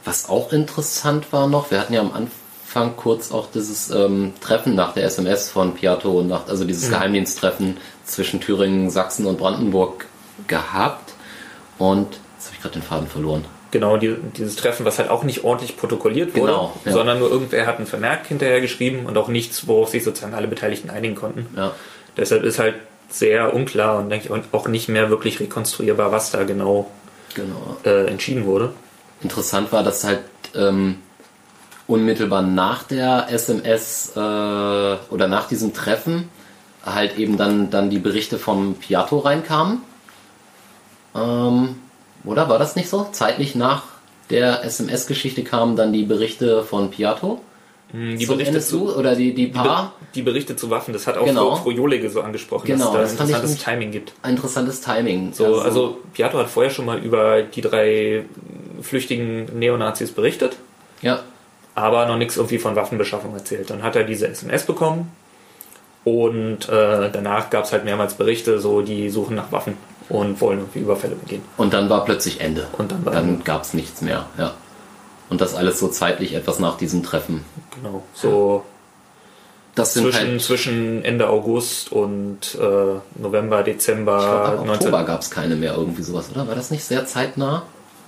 [0.03, 4.75] Was auch interessant war noch, wir hatten ja am Anfang kurz auch dieses ähm, Treffen
[4.75, 10.05] nach der SMS von Piatto und nach, also dieses Geheimdiensttreffen zwischen Thüringen, Sachsen und Brandenburg
[10.47, 11.13] gehabt.
[11.77, 13.45] Und jetzt habe ich gerade den Faden verloren.
[13.71, 16.91] Genau, die, dieses Treffen, was halt auch nicht ordentlich protokolliert wurde, Genau, ja.
[16.91, 20.47] sondern nur irgendwer hat einen Vermerk hinterher geschrieben und auch nichts, worauf sich sozusagen alle
[20.47, 21.47] Beteiligten einigen konnten.
[21.55, 21.73] Ja.
[22.17, 22.75] Deshalb ist halt
[23.09, 26.89] sehr unklar und denke ich auch nicht mehr wirklich rekonstruierbar, was da genau
[27.33, 27.77] Genau.
[27.85, 28.73] äh, entschieden wurde.
[29.23, 30.21] Interessant war, dass halt
[30.55, 30.97] ähm,
[31.87, 36.29] unmittelbar nach der SMS äh, oder nach diesem Treffen
[36.85, 39.81] halt eben dann, dann die Berichte vom Piatto reinkamen.
[41.15, 41.75] Ähm,
[42.23, 43.07] oder war das nicht so?
[43.11, 43.83] Zeitlich nach
[44.29, 47.41] der SMS-Geschichte kamen dann die Berichte von Piatto
[47.91, 49.93] Hm, Die Berichte NSU zu, oder die, die Paar.
[50.15, 51.61] Die Berichte zu Waffen, das hat auch Genau.
[51.69, 54.13] Jolige so angesprochen, Genau, dass es das da ich interessantes Timing gibt.
[54.21, 55.33] Ein interessantes Timing.
[55.33, 58.25] So, also Piatto hat vorher schon mal über die drei
[58.81, 60.57] flüchtigen Neonazis berichtet,
[61.01, 61.19] ja,
[61.75, 63.69] aber noch nichts irgendwie von Waffenbeschaffung erzählt.
[63.69, 65.11] Dann hat er diese SMS bekommen
[66.03, 69.77] und äh, danach gab es halt mehrmals Berichte, so die suchen nach Waffen
[70.09, 71.43] und wollen irgendwie Überfälle begehen.
[71.57, 72.67] und dann war plötzlich Ende.
[72.77, 74.25] Und dann war Dann gab es nichts mehr.
[74.37, 74.53] Ja.
[75.29, 77.45] Und das alles so zeitlich etwas nach diesem Treffen.
[77.73, 78.65] genau so
[79.75, 85.03] Das zwischen, halt zwischen Ende August und äh, November, Dezember Ich glaub, ab 19 Oktober
[85.05, 86.47] gab es keine mehr irgendwie sowas, oder?
[86.47, 87.63] War das nicht sehr zeitnah?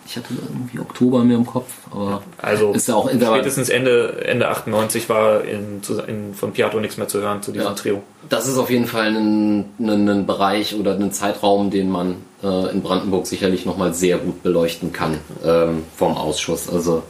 [0.06, 3.70] Ich hatte irgendwie Oktober mir im Kopf, aber Also ist ja auch in der, spätestens
[3.70, 7.74] Ende, Ende 98 war in, in, von Piatto nichts mehr zu hören zu diesem Ja.
[7.74, 8.04] Trio.
[8.30, 12.72] das ist auf jeden Fall ein, ein, ein Bereich oder ein Zeitraum, den man äh,
[12.72, 16.70] in Brandenburg sicherlich nochmal sehr gut beleuchten kann ähm, vom Ausschuss.
[16.70, 17.04] Also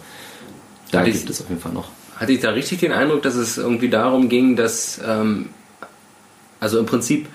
[0.91, 1.89] da Hatte gibt ich- es auf jeden Fall noch.
[2.15, 5.49] Hatte ich da richtig den Eindruck, dass es irgendwie darum ging, dass, ähm,
[6.59, 7.27] also im Prinzip,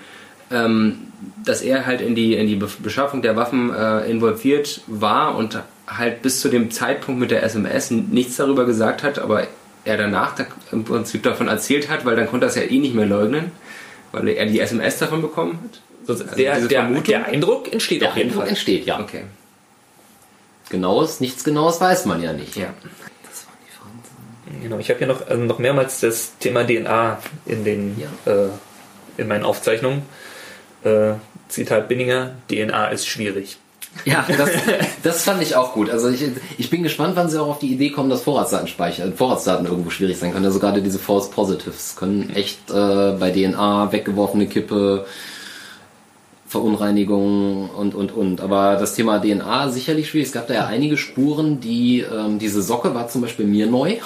[0.51, 0.99] ähm,
[1.45, 5.61] dass er halt in die, in die Be- Beschaffung der Waffen äh, involviert war und
[5.87, 9.47] halt bis zu dem Zeitpunkt mit der SMS nichts darüber gesagt hat, aber
[9.85, 12.79] er danach da im Prinzip davon erzählt hat, weil dann konnte er es ja eh
[12.79, 13.51] nicht mehr leugnen,
[14.11, 15.81] weil er die SMS davon bekommen hat.
[16.05, 18.49] So, Also der, der, der Eindruck entsteht Der auf jeden Eindruck Fall.
[18.49, 18.99] entsteht, ja.
[18.99, 19.23] Okay.
[20.69, 22.55] Genaues, nichts Genaues weiß man ja nicht.
[22.55, 22.67] Ja.
[23.23, 23.71] Das waren die
[24.51, 24.61] Fragen.
[24.63, 28.45] Genau, ich habe hier noch, also noch mehrmals das Thema DNA in, den, äh,
[29.17, 30.03] in meinen Aufzeichnungen.
[30.83, 31.13] Äh,
[31.47, 33.57] Zitat Binninger, DNA ist schwierig.
[34.05, 34.49] Ja, das,
[35.03, 35.89] das fand ich auch gut.
[35.89, 36.23] Also ich,
[36.57, 39.89] ich bin gespannt, wann sie auch auf die Idee kommen, dass Vorratsdaten speichern, Vorratsdaten irgendwo
[39.89, 40.45] schwierig sein können.
[40.45, 45.05] Also gerade diese False Positives können echt äh, bei DNA weggeworfene Kippe,
[46.47, 48.41] Verunreinigungen und und und.
[48.41, 50.27] Aber das Thema DNA sicherlich schwierig.
[50.27, 53.97] Es gab da ja einige Spuren, die ähm, diese Socke war zum Beispiel mir neu.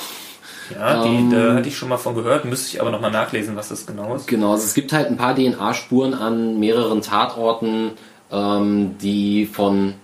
[0.72, 1.30] Ja, Ähm.
[1.30, 3.86] die, da hatte ich schon mal von gehört, müsste ich aber nochmal nachlesen, was das
[3.86, 4.28] genau ist.
[4.28, 7.92] Genau, also es gibt halt ein paar DNA-Spuren an mehreren Tatorten,
[8.32, 9.96] ähm, die von,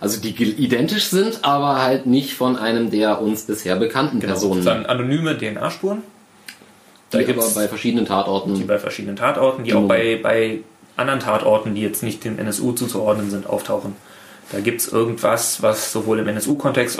[0.00, 4.54] also die identisch sind, aber halt nicht von einem der uns bisher bekannten Genau, Personen.
[4.54, 6.02] sozusagen anonyme DNA-Spuren.
[7.10, 8.54] Da die aber bei verschiedenen Tatorten.
[8.54, 10.60] die bei verschiedenen Tatorten, die auch bei, bei
[10.96, 13.96] anderen Tatorten, die jetzt nicht dem NSU zuzuordnen sind, auftauchen.
[14.52, 16.98] Da gibt es irgendwas, was sowohl im NSU-Kontext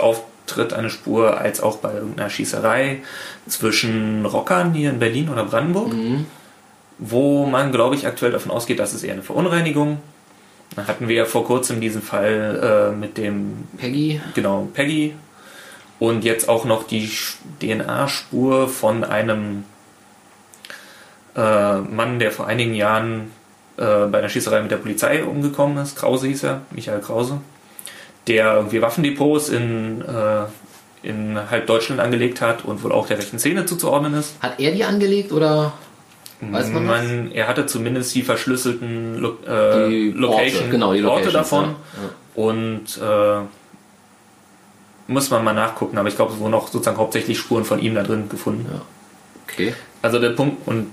[0.51, 2.99] auftritt, eine Spur, als auch bei irgendeiner Schießerei
[3.47, 5.93] zwischen Rockern hier in Berlin oder Brandenburg,
[6.97, 9.99] wo man, glaube ich, aktuell davon ausgeht, dass es eher eine Verunreinigung.
[10.75, 14.21] Da hatten wir ja vor kurzem diesen Fall äh, mit dem Peggy.
[14.35, 15.15] genau, Peggy.
[15.99, 17.09] Und jetzt auch noch die
[17.61, 19.65] DNA-Spur von einem
[21.35, 23.31] äh, Mann, der vor einigen Jahren
[23.77, 25.95] äh, bei einer Schießerei mit der Polizei umgekommen ist.
[25.95, 27.41] Krause hieß er, Michael Krause.
[28.27, 30.45] Der irgendwie Waffendepots in, äh,
[31.07, 34.35] in halb Deutschland angelegt hat und wohl auch der rechten Szene zuzuordnen ist.
[34.41, 35.73] Hat er die angelegt oder
[36.39, 37.03] weiß man, das?
[37.03, 41.65] Man, er hatte zumindest die verschlüsselten Lo äh, Die Location, Orte, genau, die Orte davon.
[41.65, 42.43] Ja.
[42.43, 43.41] Und äh,
[45.07, 47.95] muss man mal nachgucken, aber ich glaube, es wurden auch sozusagen hauptsächlich Spuren von ihm
[47.95, 48.67] da drin gefunden.
[48.71, 48.81] Ja.
[49.47, 49.73] Okay.
[50.01, 50.87] Also der Punkt und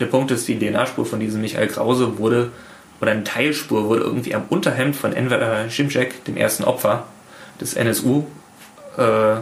[0.00, 2.50] der Punkt ist, die DNA-Spur von diesem Michael Krause wurde,
[3.00, 7.06] oder eine Teilspur wurde irgendwie am Unterhemd von Enver Şimşek, dem ersten Opfer
[7.60, 8.24] des NSU,
[8.96, 9.36] äh,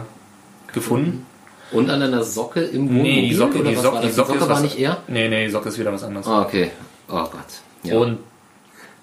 [0.73, 1.25] gefunden.
[1.71, 3.03] Und an einer Socke im Wohnmobil?
[3.03, 4.09] Nee, die Socke, die Socke, war die?
[4.09, 4.97] Socke, war was, nicht er?
[5.07, 6.25] Nee, nee, die Socke ist wieder was anderes.
[6.27, 6.71] Ah, okay.
[7.07, 7.33] Oh Gott.
[7.83, 7.97] Ja.
[7.97, 8.19] Und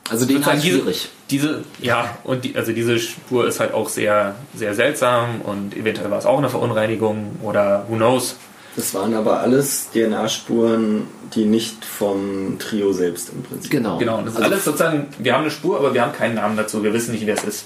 [0.09, 1.09] also sozusagen ist diese, schwierig.
[1.31, 6.11] diese, ja, und die, also diese Spur ist halt auch sehr, sehr seltsam und eventuell
[6.11, 8.37] war es auch eine Verunreinigung oder who knows.
[8.77, 13.71] Das waren aber alles DNA-Spuren, die nicht vom Trio selbst im Prinzip.
[13.71, 13.97] Genau.
[13.99, 16.57] Genau, das ist Also- alles sozusagen, wir haben eine Spur, aber wir haben keinen Namen
[16.59, 17.65] dazu, wir wissen nicht, wer es ist.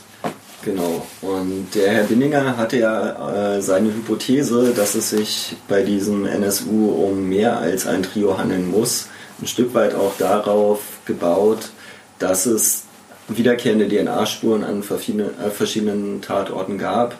[0.62, 1.06] Genau.
[1.22, 6.90] Und der Herr Binninger hatte ja äh, seine Hypothese, dass es sich bei diesem NSU
[6.90, 9.08] um mehr als ein Trio handeln muss,
[9.40, 11.70] ein Stück weit auch darauf gebaut,
[12.18, 12.82] dass es
[13.28, 17.16] wiederkehrende DNA-Spuren an verschiedenen, äh, verschiedenen Tatorten gab.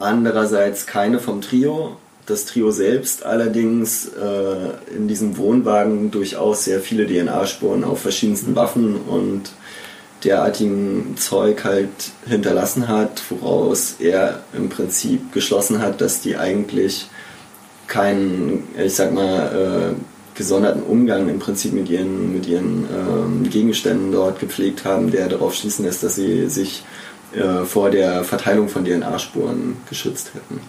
[0.00, 1.96] Andererseits keine vom Trio.
[2.28, 8.96] Das Trio selbst allerdings äh, in diesem Wohnwagen durchaus sehr viele DNA-Spuren auf verschiedensten Waffen
[8.96, 9.50] und
[10.24, 11.88] derartigem Zeug halt
[12.26, 17.08] hinterlassen hat, woraus er im Prinzip geschlossen hat, dass die eigentlich
[17.86, 24.12] keinen, ich sag mal, äh, gesonderten Umgang im Prinzip mit ihren, mit ihren ähm, Gegenständen
[24.12, 26.84] dort gepflegt haben, der darauf schließen lässt, dass sie sich
[27.32, 30.60] äh, vor der Verteilung von DNA-Spuren geschützt hätten.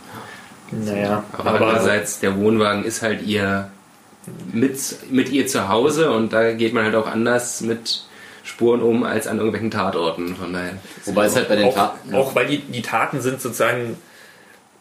[0.71, 3.69] Naja, Aber, andererseits, der Wohnwagen ist halt ihr
[4.53, 4.77] mit,
[5.09, 8.03] mit ihr zu Hause und da geht man halt auch anders mit
[8.43, 10.35] Spuren um als an irgendwelchen Tatorten.
[10.35, 10.73] Von daher.
[11.05, 12.13] Wobei es halt bei den auch, Taten.
[12.15, 13.97] auch weil die, die Taten sind sozusagen,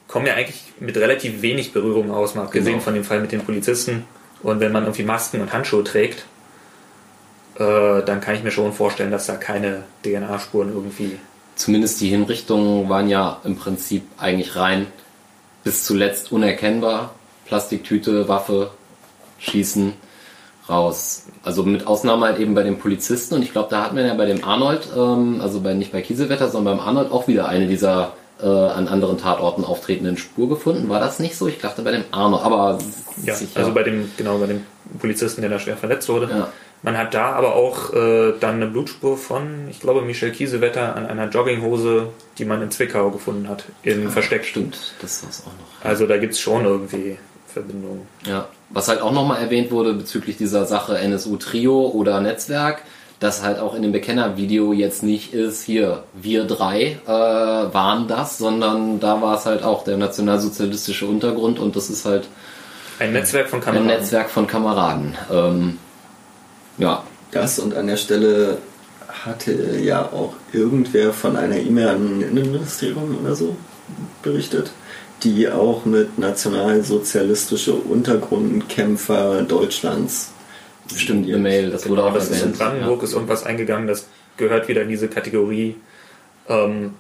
[0.07, 2.85] kommen ja eigentlich mit relativ wenig Berührung aus, mal abgesehen Genau.
[2.85, 4.05] von dem Fall mit den Polizisten.
[4.43, 6.25] Und wenn man irgendwie Masken und Handschuhe trägt,
[7.59, 11.19] äh, dann kann ich mir schon vorstellen, dass da keine DNA-Spuren irgendwie.
[11.57, 14.87] Zumindest die Hinrichtungen waren ja im Prinzip eigentlich rein
[15.65, 17.15] bis zuletzt unerkennbar.
[17.47, 18.71] Plastiktüte, Waffe,
[19.39, 19.95] Schießen,
[20.69, 21.25] raus.
[21.43, 24.15] Also mit Ausnahme halt eben bei den Polizisten und ich glaube, da hatten wir ja
[24.15, 27.67] bei dem Arnold, ähm, also bei, nicht bei Kieselwetter, sondern beim Arnold auch wieder eine
[27.67, 30.89] dieser äh, an anderen Tatorten auftretenden Spur gefunden.
[30.89, 31.49] War das nicht so?
[31.49, 32.79] Ich dachte bei dem Arnold, aber
[33.25, 33.59] Ja, sicher.
[33.61, 34.65] also bei dem, genau, bei dem
[34.99, 36.29] Polizisten, der da schwer verletzt wurde.
[36.31, 36.49] Ja.
[36.83, 41.07] Man hat da aber auch äh, dann eine Blutspur von, ich glaube, Michel Kiesewetter an
[41.07, 42.09] einer Jogginghose,
[42.39, 44.45] die man in Zwickau gefunden hat, im Versteck.
[44.45, 45.85] Stimmt, das war's auch noch.
[45.85, 48.07] Also da gibt's schon irgendwie Verbindungen.
[48.27, 52.83] Ja, was halt auch nochmal erwähnt wurde bezüglich dieser Sache NSU Trio oder Netzwerk,
[53.19, 58.39] dass halt auch in dem Bekennervideo jetzt nicht ist, hier, wir drei äh, waren das,
[58.39, 62.29] sondern da war es halt auch der nationalsozialistische Untergrund und das ist halt
[63.01, 63.87] Ein Netzwerk von ein Kameraden.
[63.89, 65.19] Netzwerk von Kameraden.
[65.33, 65.79] Ähm,
[66.79, 67.03] ja,
[67.33, 68.59] Das und an der Stelle
[69.09, 73.57] hatte ja auch irgendwer von einer E-Mail an Innenministerium oder so
[74.23, 74.71] berichtet,
[75.23, 80.33] die auch mit nationalsozialistische Untergrundkämpfer Deutschlands
[80.93, 82.53] bestimmt eine Mail, das wurde Genau, auch das ist in.
[82.53, 83.05] Brandenburg Ja.
[83.05, 84.07] ist irgendwas eingegangen, das
[84.37, 85.77] gehört wieder in diese Kategorie.
[86.49, 86.95] Ähm,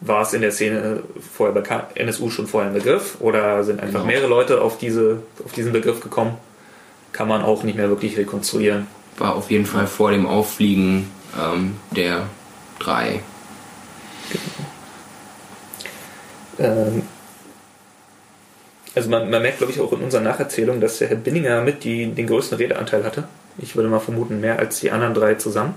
[0.00, 1.02] war es in der Szene
[1.32, 4.12] vorher bei K- NSU schon vorher ein Begriff oder sind einfach Genau.
[4.12, 6.36] mehrere Leute auf, diese, auf diesen Begriff gekommen?
[7.12, 8.86] Kann man auch nicht mehr wirklich rekonstruieren.
[9.18, 12.26] War auf jeden Fall vor dem Auffliegen ähm, der
[12.78, 13.22] drei.
[16.58, 17.02] Ähm,
[18.94, 21.84] also man, man merkt, glaube ich, auch in unserer Nacherzählung, dass der Herr Binninger mit
[21.84, 23.24] die, den größten Redeanteil hatte.
[23.58, 25.74] Ich würde mal vermuten, mehr als die anderen drei zusammen.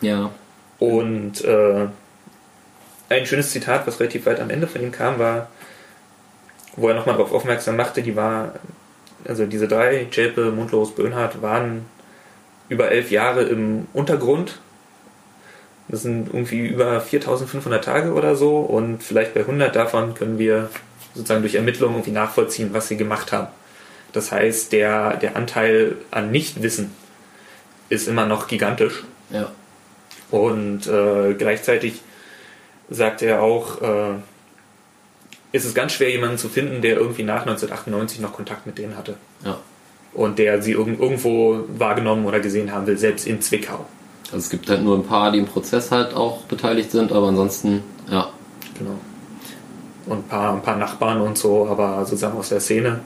[0.00, 0.30] ja,
[0.78, 1.86] Und äh,
[3.08, 5.48] ein schönes Zitat, was relativ weit am Ende von ihm kam, war,
[6.76, 8.54] wo er nochmal darauf aufmerksam machte, die war,
[9.26, 11.86] also diese drei, Zschäpe, Mundlos, Böhnhardt, waren
[12.70, 14.58] über elf Jahre im Untergrund.
[15.88, 20.70] Das sind irgendwie über 4500 Tage oder so und vielleicht bei 100 davon können wir
[21.14, 23.48] sozusagen durch Ermittlungen irgendwie nachvollziehen, was sie gemacht haben.
[24.12, 26.92] Das heißt, der, der Anteil an Nichtwissen
[27.88, 29.04] ist immer noch gigantisch.
[29.30, 29.50] Ja.
[30.30, 32.02] Und äh, gleichzeitig
[32.88, 34.14] sagt er auch, äh,
[35.52, 38.96] ist es ganz schwer, jemanden zu finden, der irgendwie nach 1998 noch Kontakt mit denen
[38.96, 39.16] hatte.
[39.44, 39.58] Ja.
[40.12, 43.86] Und der sie irg irgendwo wahrgenommen oder gesehen haben will, selbst in Zwickau.
[44.26, 47.28] Also es gibt halt nur ein paar, die im Prozess halt auch beteiligt sind, aber
[47.28, 48.28] ansonsten, ja.
[48.78, 48.96] Genau.
[50.06, 53.00] Und ein paar, ein paar Nachbarn und so, aber sozusagen aus der Szene.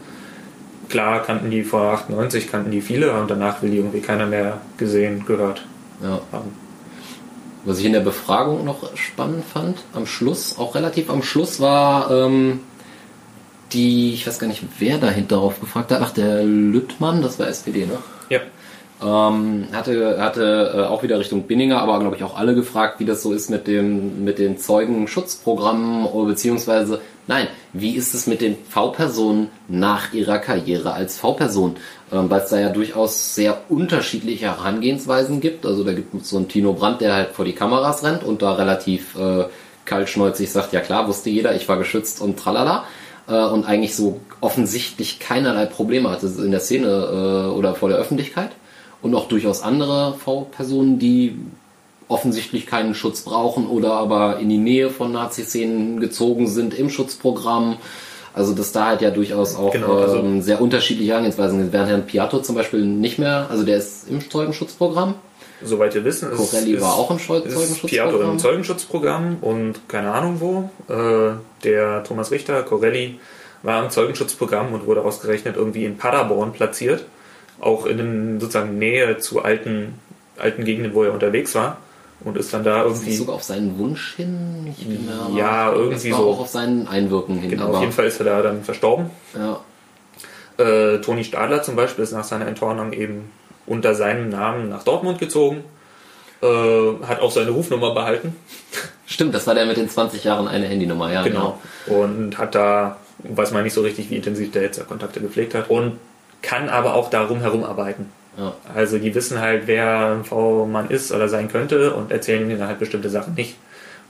[0.89, 4.61] Klar kannten die vor 98, kannten die viele und danach will die irgendwie keiner mehr
[4.77, 5.65] gesehen, gehört
[6.03, 6.21] ja.
[6.31, 6.53] haben.
[7.65, 12.11] Was ich in der Befragung noch spannend fand, am Schluss, auch relativ am Schluss, war
[12.11, 12.61] ähm,
[13.75, 17.49] die, ich weiß gar nicht, wer dahinter darauf gefragt hat, ach, der Lüttmann, das war
[17.49, 17.99] SPD, ne?
[18.31, 18.41] Ja.
[19.03, 23.05] Ähm, hatte hatte äh, auch wieder Richtung Binninger, aber glaube ich auch alle gefragt, wie
[23.05, 28.41] das so ist mit dem mit den Zeugenschutzprogrammen oder beziehungsweise nein, wie ist es mit
[28.41, 31.77] den V-Personen nach ihrer Karriere als V-Person,
[32.13, 35.67] ähm, weil es da ja durchaus sehr unterschiedliche Herangehensweisen gibt.
[35.67, 38.43] Also da gibt es so einen Tino Brandt, der halt vor die Kameras rennt und
[38.43, 39.45] da relativ äh,
[39.85, 42.85] kaltschnäuzig sagt, ja klar, wusste jeder, ich war geschützt und tralala
[43.29, 47.99] äh, und eigentlich so offensichtlich keinerlei Probleme hatte in der Szene äh, oder vor der
[47.99, 48.51] Öffentlichkeit
[49.03, 51.37] und auch durchaus andere V-Personen, die
[52.09, 57.77] offensichtlich keinen Schutz brauchen oder aber in die Nähe von Nazi-Szenen gezogen sind im Schutzprogramm.
[58.35, 61.73] Also dass da halt ja durchaus auch Genau, also- ähm, sehr unterschiedliche Herangehensweisen sind.
[61.73, 65.15] Während Herrn Piatto zum Beispiel nicht mehr, also der ist im Zeugenschutzprogramm.
[65.63, 67.41] Soweit wir wissen, ist, Corelli ist, war auch im ist Piatto
[68.21, 68.39] im Zeugenschutzprogramm.
[68.39, 70.71] Zeugenschutzprogramm und keine Ahnung wo.
[70.93, 73.19] Äh, der Thomas Richter, Corelli,
[73.63, 77.05] war im Zeugenschutzprogramm und wurde ausgerechnet irgendwie in Paderborn platziert.
[77.61, 79.95] Auch in sozusagen Nähe zu alten,
[80.39, 81.79] alten Gegenden, wo er unterwegs war.
[82.25, 83.11] Und ist dann da Ist irgendwie.
[83.11, 84.75] das sogar auf seinen Wunsch hin?
[84.79, 86.17] Ich bin aber- Ja, irgendwie so.
[86.17, 87.51] auch auf seinen Einwirken hin.
[87.51, 89.11] Genau, auf jeden Fall ist er da dann verstorben.
[89.37, 89.61] Ja,
[90.57, 93.31] Äh, Toni Stadler zum Beispiel ist nach seiner Enttarnung eben
[93.67, 95.65] unter seinem Namen nach Dortmund gezogen.
[96.43, 98.37] Äh, hat auch seine Rufnummer behalten.
[99.07, 101.23] stimmt, das war der mit den 20 Jahren eine Handynummer, ja.
[101.23, 101.59] Genau.
[101.87, 105.71] Und hat da, weiß man nicht so richtig, wie intensiv der jetzt Kontakte gepflegt hat.
[105.71, 105.99] Und
[106.43, 108.11] kann aber auch darum herum arbeiten.
[108.37, 108.55] Ja.
[108.75, 112.79] Also die wissen halt, wer ein V-Mann ist oder sein könnte und erzählen ihnen halt
[112.79, 113.57] bestimmte Sachen nicht.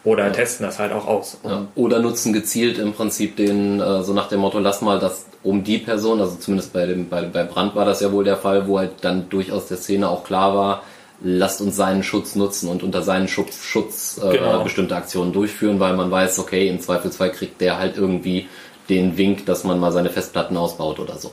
[0.05, 1.39] Oder testen das halt auch aus.
[1.45, 1.67] Ja.
[1.75, 5.65] Oder nutzen gezielt im Prinzip den, äh, so nach dem Motto, lass mal das um
[5.65, 8.69] die Person, also zumindest bei dem, bei, bei Brandt war das ja wohl der Fall,
[8.69, 10.83] wo halt dann durchaus der Szene auch klar war,
[11.23, 14.63] lasst uns seinen Schutz nutzen und unter seinen Schutz, Schutz äh, Genau.
[14.63, 18.49] bestimmte Aktionen durchführen, weil man weiß, okay, im Zweifelsfall kriegt der halt irgendwie
[18.91, 21.33] den Wink, dass man mal seine Festplatten ausbaut oder so.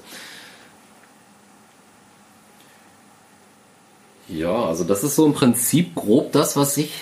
[4.30, 6.94] Ja, also das ist so im Prinzip grob das, was ich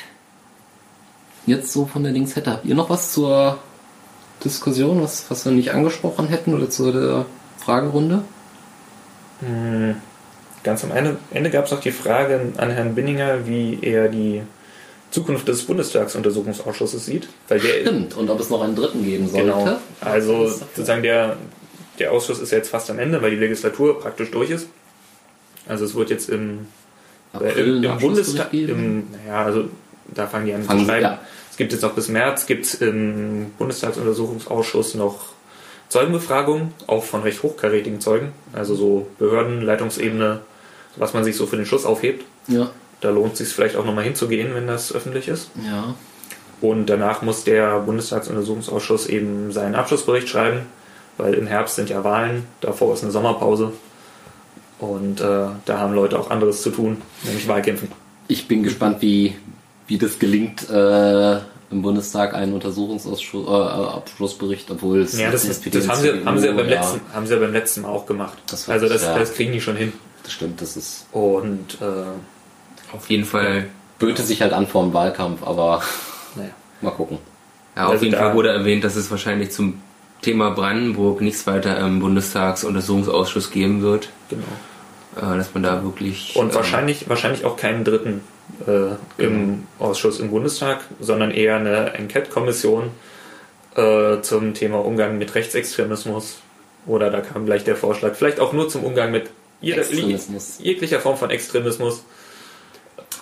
[1.45, 2.51] jetzt so von der Dings hätte.
[2.51, 3.57] Habt ihr noch was zur
[4.43, 7.25] Diskussion, was, was wir nicht angesprochen hätten oder zu der
[7.57, 8.23] Fragerunde?
[9.41, 9.95] Hm,
[10.63, 14.41] Ganz am Ende, Ende gab es noch die Frage an Herrn Binninger, wie er die
[15.09, 17.29] Zukunft des Bundestagsuntersuchungsausschusses sieht.
[17.47, 19.47] Weil der, Stimmt, und ob es noch einen dritten geben sollte.
[19.47, 19.77] Genau.
[20.01, 21.37] Also sozusagen der,
[21.97, 24.67] der Ausschuss ist jetzt fast am Ende, weil die Legislatur praktisch durch ist.
[25.67, 26.67] Also es wird jetzt im,
[27.31, 29.69] April im, einen im Bundestag, im, naja, also
[30.14, 31.03] da fangen die an Fangen zu schreiben.
[31.03, 31.20] ja.
[31.51, 35.34] Es gibt jetzt noch bis März, gibt es im Bundestagsuntersuchungsausschuss noch
[35.89, 40.39] Zeugenbefragungen, auch von recht hochkarätigen Zeugen, also so Behörden, Leitungsebene,
[40.95, 42.24] was man sich so für den Schluss aufhebt.
[42.47, 42.70] Ja,
[43.01, 45.49] Da lohnt es sich vielleicht auch nochmal hinzugehen, wenn das öffentlich ist.
[45.66, 45.95] ja.
[46.62, 50.64] Und danach muss der Bundestagsuntersuchungsausschuss eben seinen Abschlussbericht schreiben,
[51.18, 53.72] weil im Herbst sind ja Wahlen, davor ist eine Sommerpause.
[54.80, 57.89] Und äh, da haben Leute auch anderes zu tun, nämlich Wahlkämpfen.
[58.28, 59.36] Ich bin gespannt, wie,
[59.89, 61.39] wie das gelingt, äh,
[61.71, 66.39] im Bundestag einen Untersuchungsausschuss, äh, Abschlussbericht, obwohl es Ja, das, ist, das haben, sie, haben,
[66.39, 68.37] sie ja beim ja, letzten, haben sie ja beim letzten Mal auch gemacht.
[68.47, 69.17] Das also das, ja.
[69.17, 69.93] das kriegen die schon hin.
[70.23, 71.07] Das stimmt, das ist.
[71.11, 73.65] Und äh, Auf jeden Fall,
[73.97, 75.81] Böte sich halt an vor dem Wahlkampf, aber
[76.35, 76.51] naja.
[76.81, 77.17] mal gucken.
[77.75, 79.81] ja, auf Also jeden Fall wurde erwähnt, dass es wahrscheinlich zum
[80.21, 84.09] Thema Brandenburg nichts weiter im Bundestagsuntersuchungsausschuss geben wird.
[84.29, 84.43] Genau.
[85.15, 86.35] Äh, dass man da wirklich.
[86.35, 88.21] Und äh, wahrscheinlich, wahrscheinlich auch keinen dritten
[88.68, 92.91] äh, im Ausschuss im Bundestag, sondern eher eine Enquete-Kommission
[93.76, 96.38] äh, zum Thema Umgang mit Rechtsextremismus.
[96.86, 99.30] Oder da kam gleich der Vorschlag, vielleicht auch nur zum Umgang mit
[99.62, 99.84] jeder,
[100.60, 102.04] jeglicher Form von Extremismus.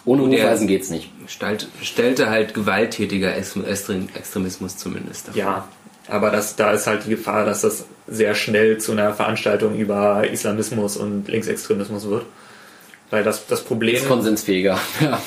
[0.06, 1.12] Ohne Der- Hufeisen geht's nicht.
[1.28, 5.28] Stellt, stellte halt gewalttätiger Ex- Extrem- Extremismus zumindest.
[5.30, 5.40] davor.
[5.40, 5.68] Ja,
[6.08, 10.26] aber das, da ist halt die Gefahr, dass das sehr schnell zu einer Veranstaltung über
[10.30, 12.26] Islamismus und Linksextremismus wird.
[13.10, 13.96] Weil das, das Problem.
[13.96, 14.78] Ist konsensfähiger.
[15.02, 15.22] Ja.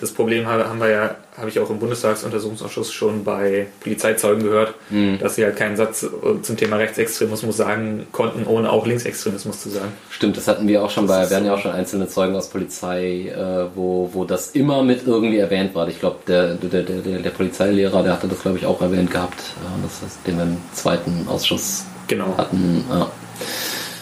[0.00, 4.74] das Problem habe, haben wir ja, habe ich auch im Bundestagsuntersuchungsausschuss schon bei Polizeizeugen gehört,
[4.90, 5.18] Mhm.
[5.18, 9.70] dass sie halt keinen Satz äh, zum Thema Rechtsextremismus sagen konnten, ohne auch Linksextremismus zu
[9.70, 9.92] sagen.
[10.10, 12.48] Stimmt, das hatten wir auch schon bei, wir hatten ja auch schon einzelne Zeugen aus
[12.48, 15.88] Polizei, äh, wo, wo das immer mit irgendwie erwähnt war.
[15.88, 19.38] Ich glaube, der, der, der, der, Polizeilehrer, der hatte das, glaube ich, auch erwähnt gehabt,
[19.40, 22.34] äh, das den wir im zweiten Ausschuss Genau.
[22.38, 22.84] hatten.
[22.88, 23.10] Ja.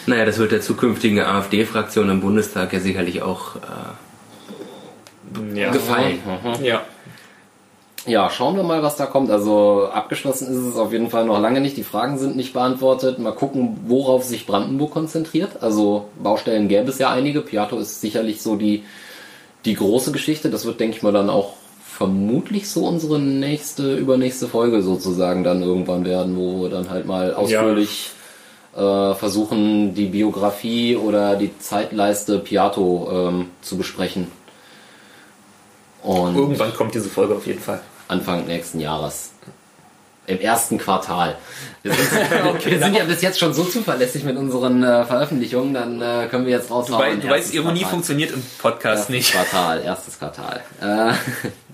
[0.07, 3.59] Naja, das wird der zukünftigen AfD-Fraktion im Bundestag ja sicherlich auch äh,
[5.59, 5.71] Ja.
[5.71, 6.19] gefallen.
[6.63, 6.81] Ja.
[8.05, 9.29] Ja, schauen wir mal, was da kommt.
[9.29, 11.75] Also abgeschlossen ist es auf jeden Fall noch lange nicht.
[11.75, 13.19] Die Fragen sind nicht beantwortet.
[13.19, 15.61] Mal gucken, worauf sich Brandenburg konzentriert.
[15.61, 17.41] Also Baustellen gäbe es ja einige.
[17.41, 18.83] Piato ist sicherlich so die,
[19.65, 20.49] die große Geschichte.
[20.49, 21.55] Das wird, denke ich mal, dann auch
[21.85, 27.33] vermutlich so unsere nächste, übernächste Folge sozusagen dann irgendwann werden, wo wir dann halt mal
[27.33, 28.11] ausführlich
[28.77, 34.31] äh, versuchen, die Biografie oder die Zeitleiste Piato ähm, zu besprechen.
[36.03, 37.81] Und Irgendwann kommt diese Folge auf jeden Fall.
[38.07, 39.31] Anfang nächsten Jahres.
[40.27, 41.37] Im ersten Quartal.
[41.81, 42.11] Wir sind,
[42.65, 46.45] wir sind ja bis jetzt schon so zuverlässig mit unseren äh, Veröffentlichungen, dann äh, können
[46.45, 47.01] wir jetzt raushauen.
[47.01, 47.91] Weil, du weißt, Ironie Quartal.
[47.91, 49.31] funktioniert im Podcast Erstes nicht.
[49.31, 50.61] Quartal, erstes Quartal.
[50.81, 51.13] Äh,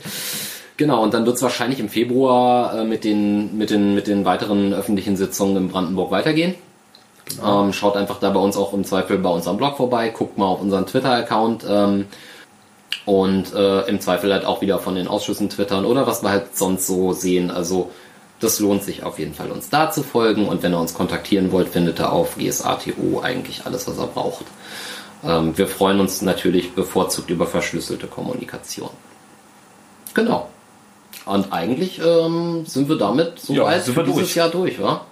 [0.77, 4.23] genau, und dann wird es wahrscheinlich im Februar äh, mit, den, mit, den, mit den
[4.23, 6.55] weiteren öffentlichen Sitzungen in Brandenburg weitergehen.
[7.25, 7.63] Genau.
[7.63, 10.45] Ähm, schaut einfach da bei uns auch im Zweifel bei unserem Blog vorbei, guckt mal
[10.45, 12.05] auf unseren Twitter-Account ähm,
[13.05, 16.55] und äh, im Zweifel halt auch wieder von den Ausschüssen twittern oder was wir halt
[16.57, 17.49] sonst so sehen.
[17.49, 17.89] Also
[18.39, 21.51] das lohnt sich auf jeden Fall, uns da zu folgen und wenn ihr uns kontaktieren
[21.51, 24.45] wollt, findet ihr auf GSATO eigentlich alles, was ihr braucht.
[25.25, 28.89] Ähm, wir freuen uns natürlich bevorzugt über verschlüsselte Kommunikation.
[30.13, 30.49] Genau.
[31.25, 34.35] Und eigentlich ähm, sind wir damit Ja, soweit sind für dieses durch.
[34.35, 35.05] Jahr durch, wa?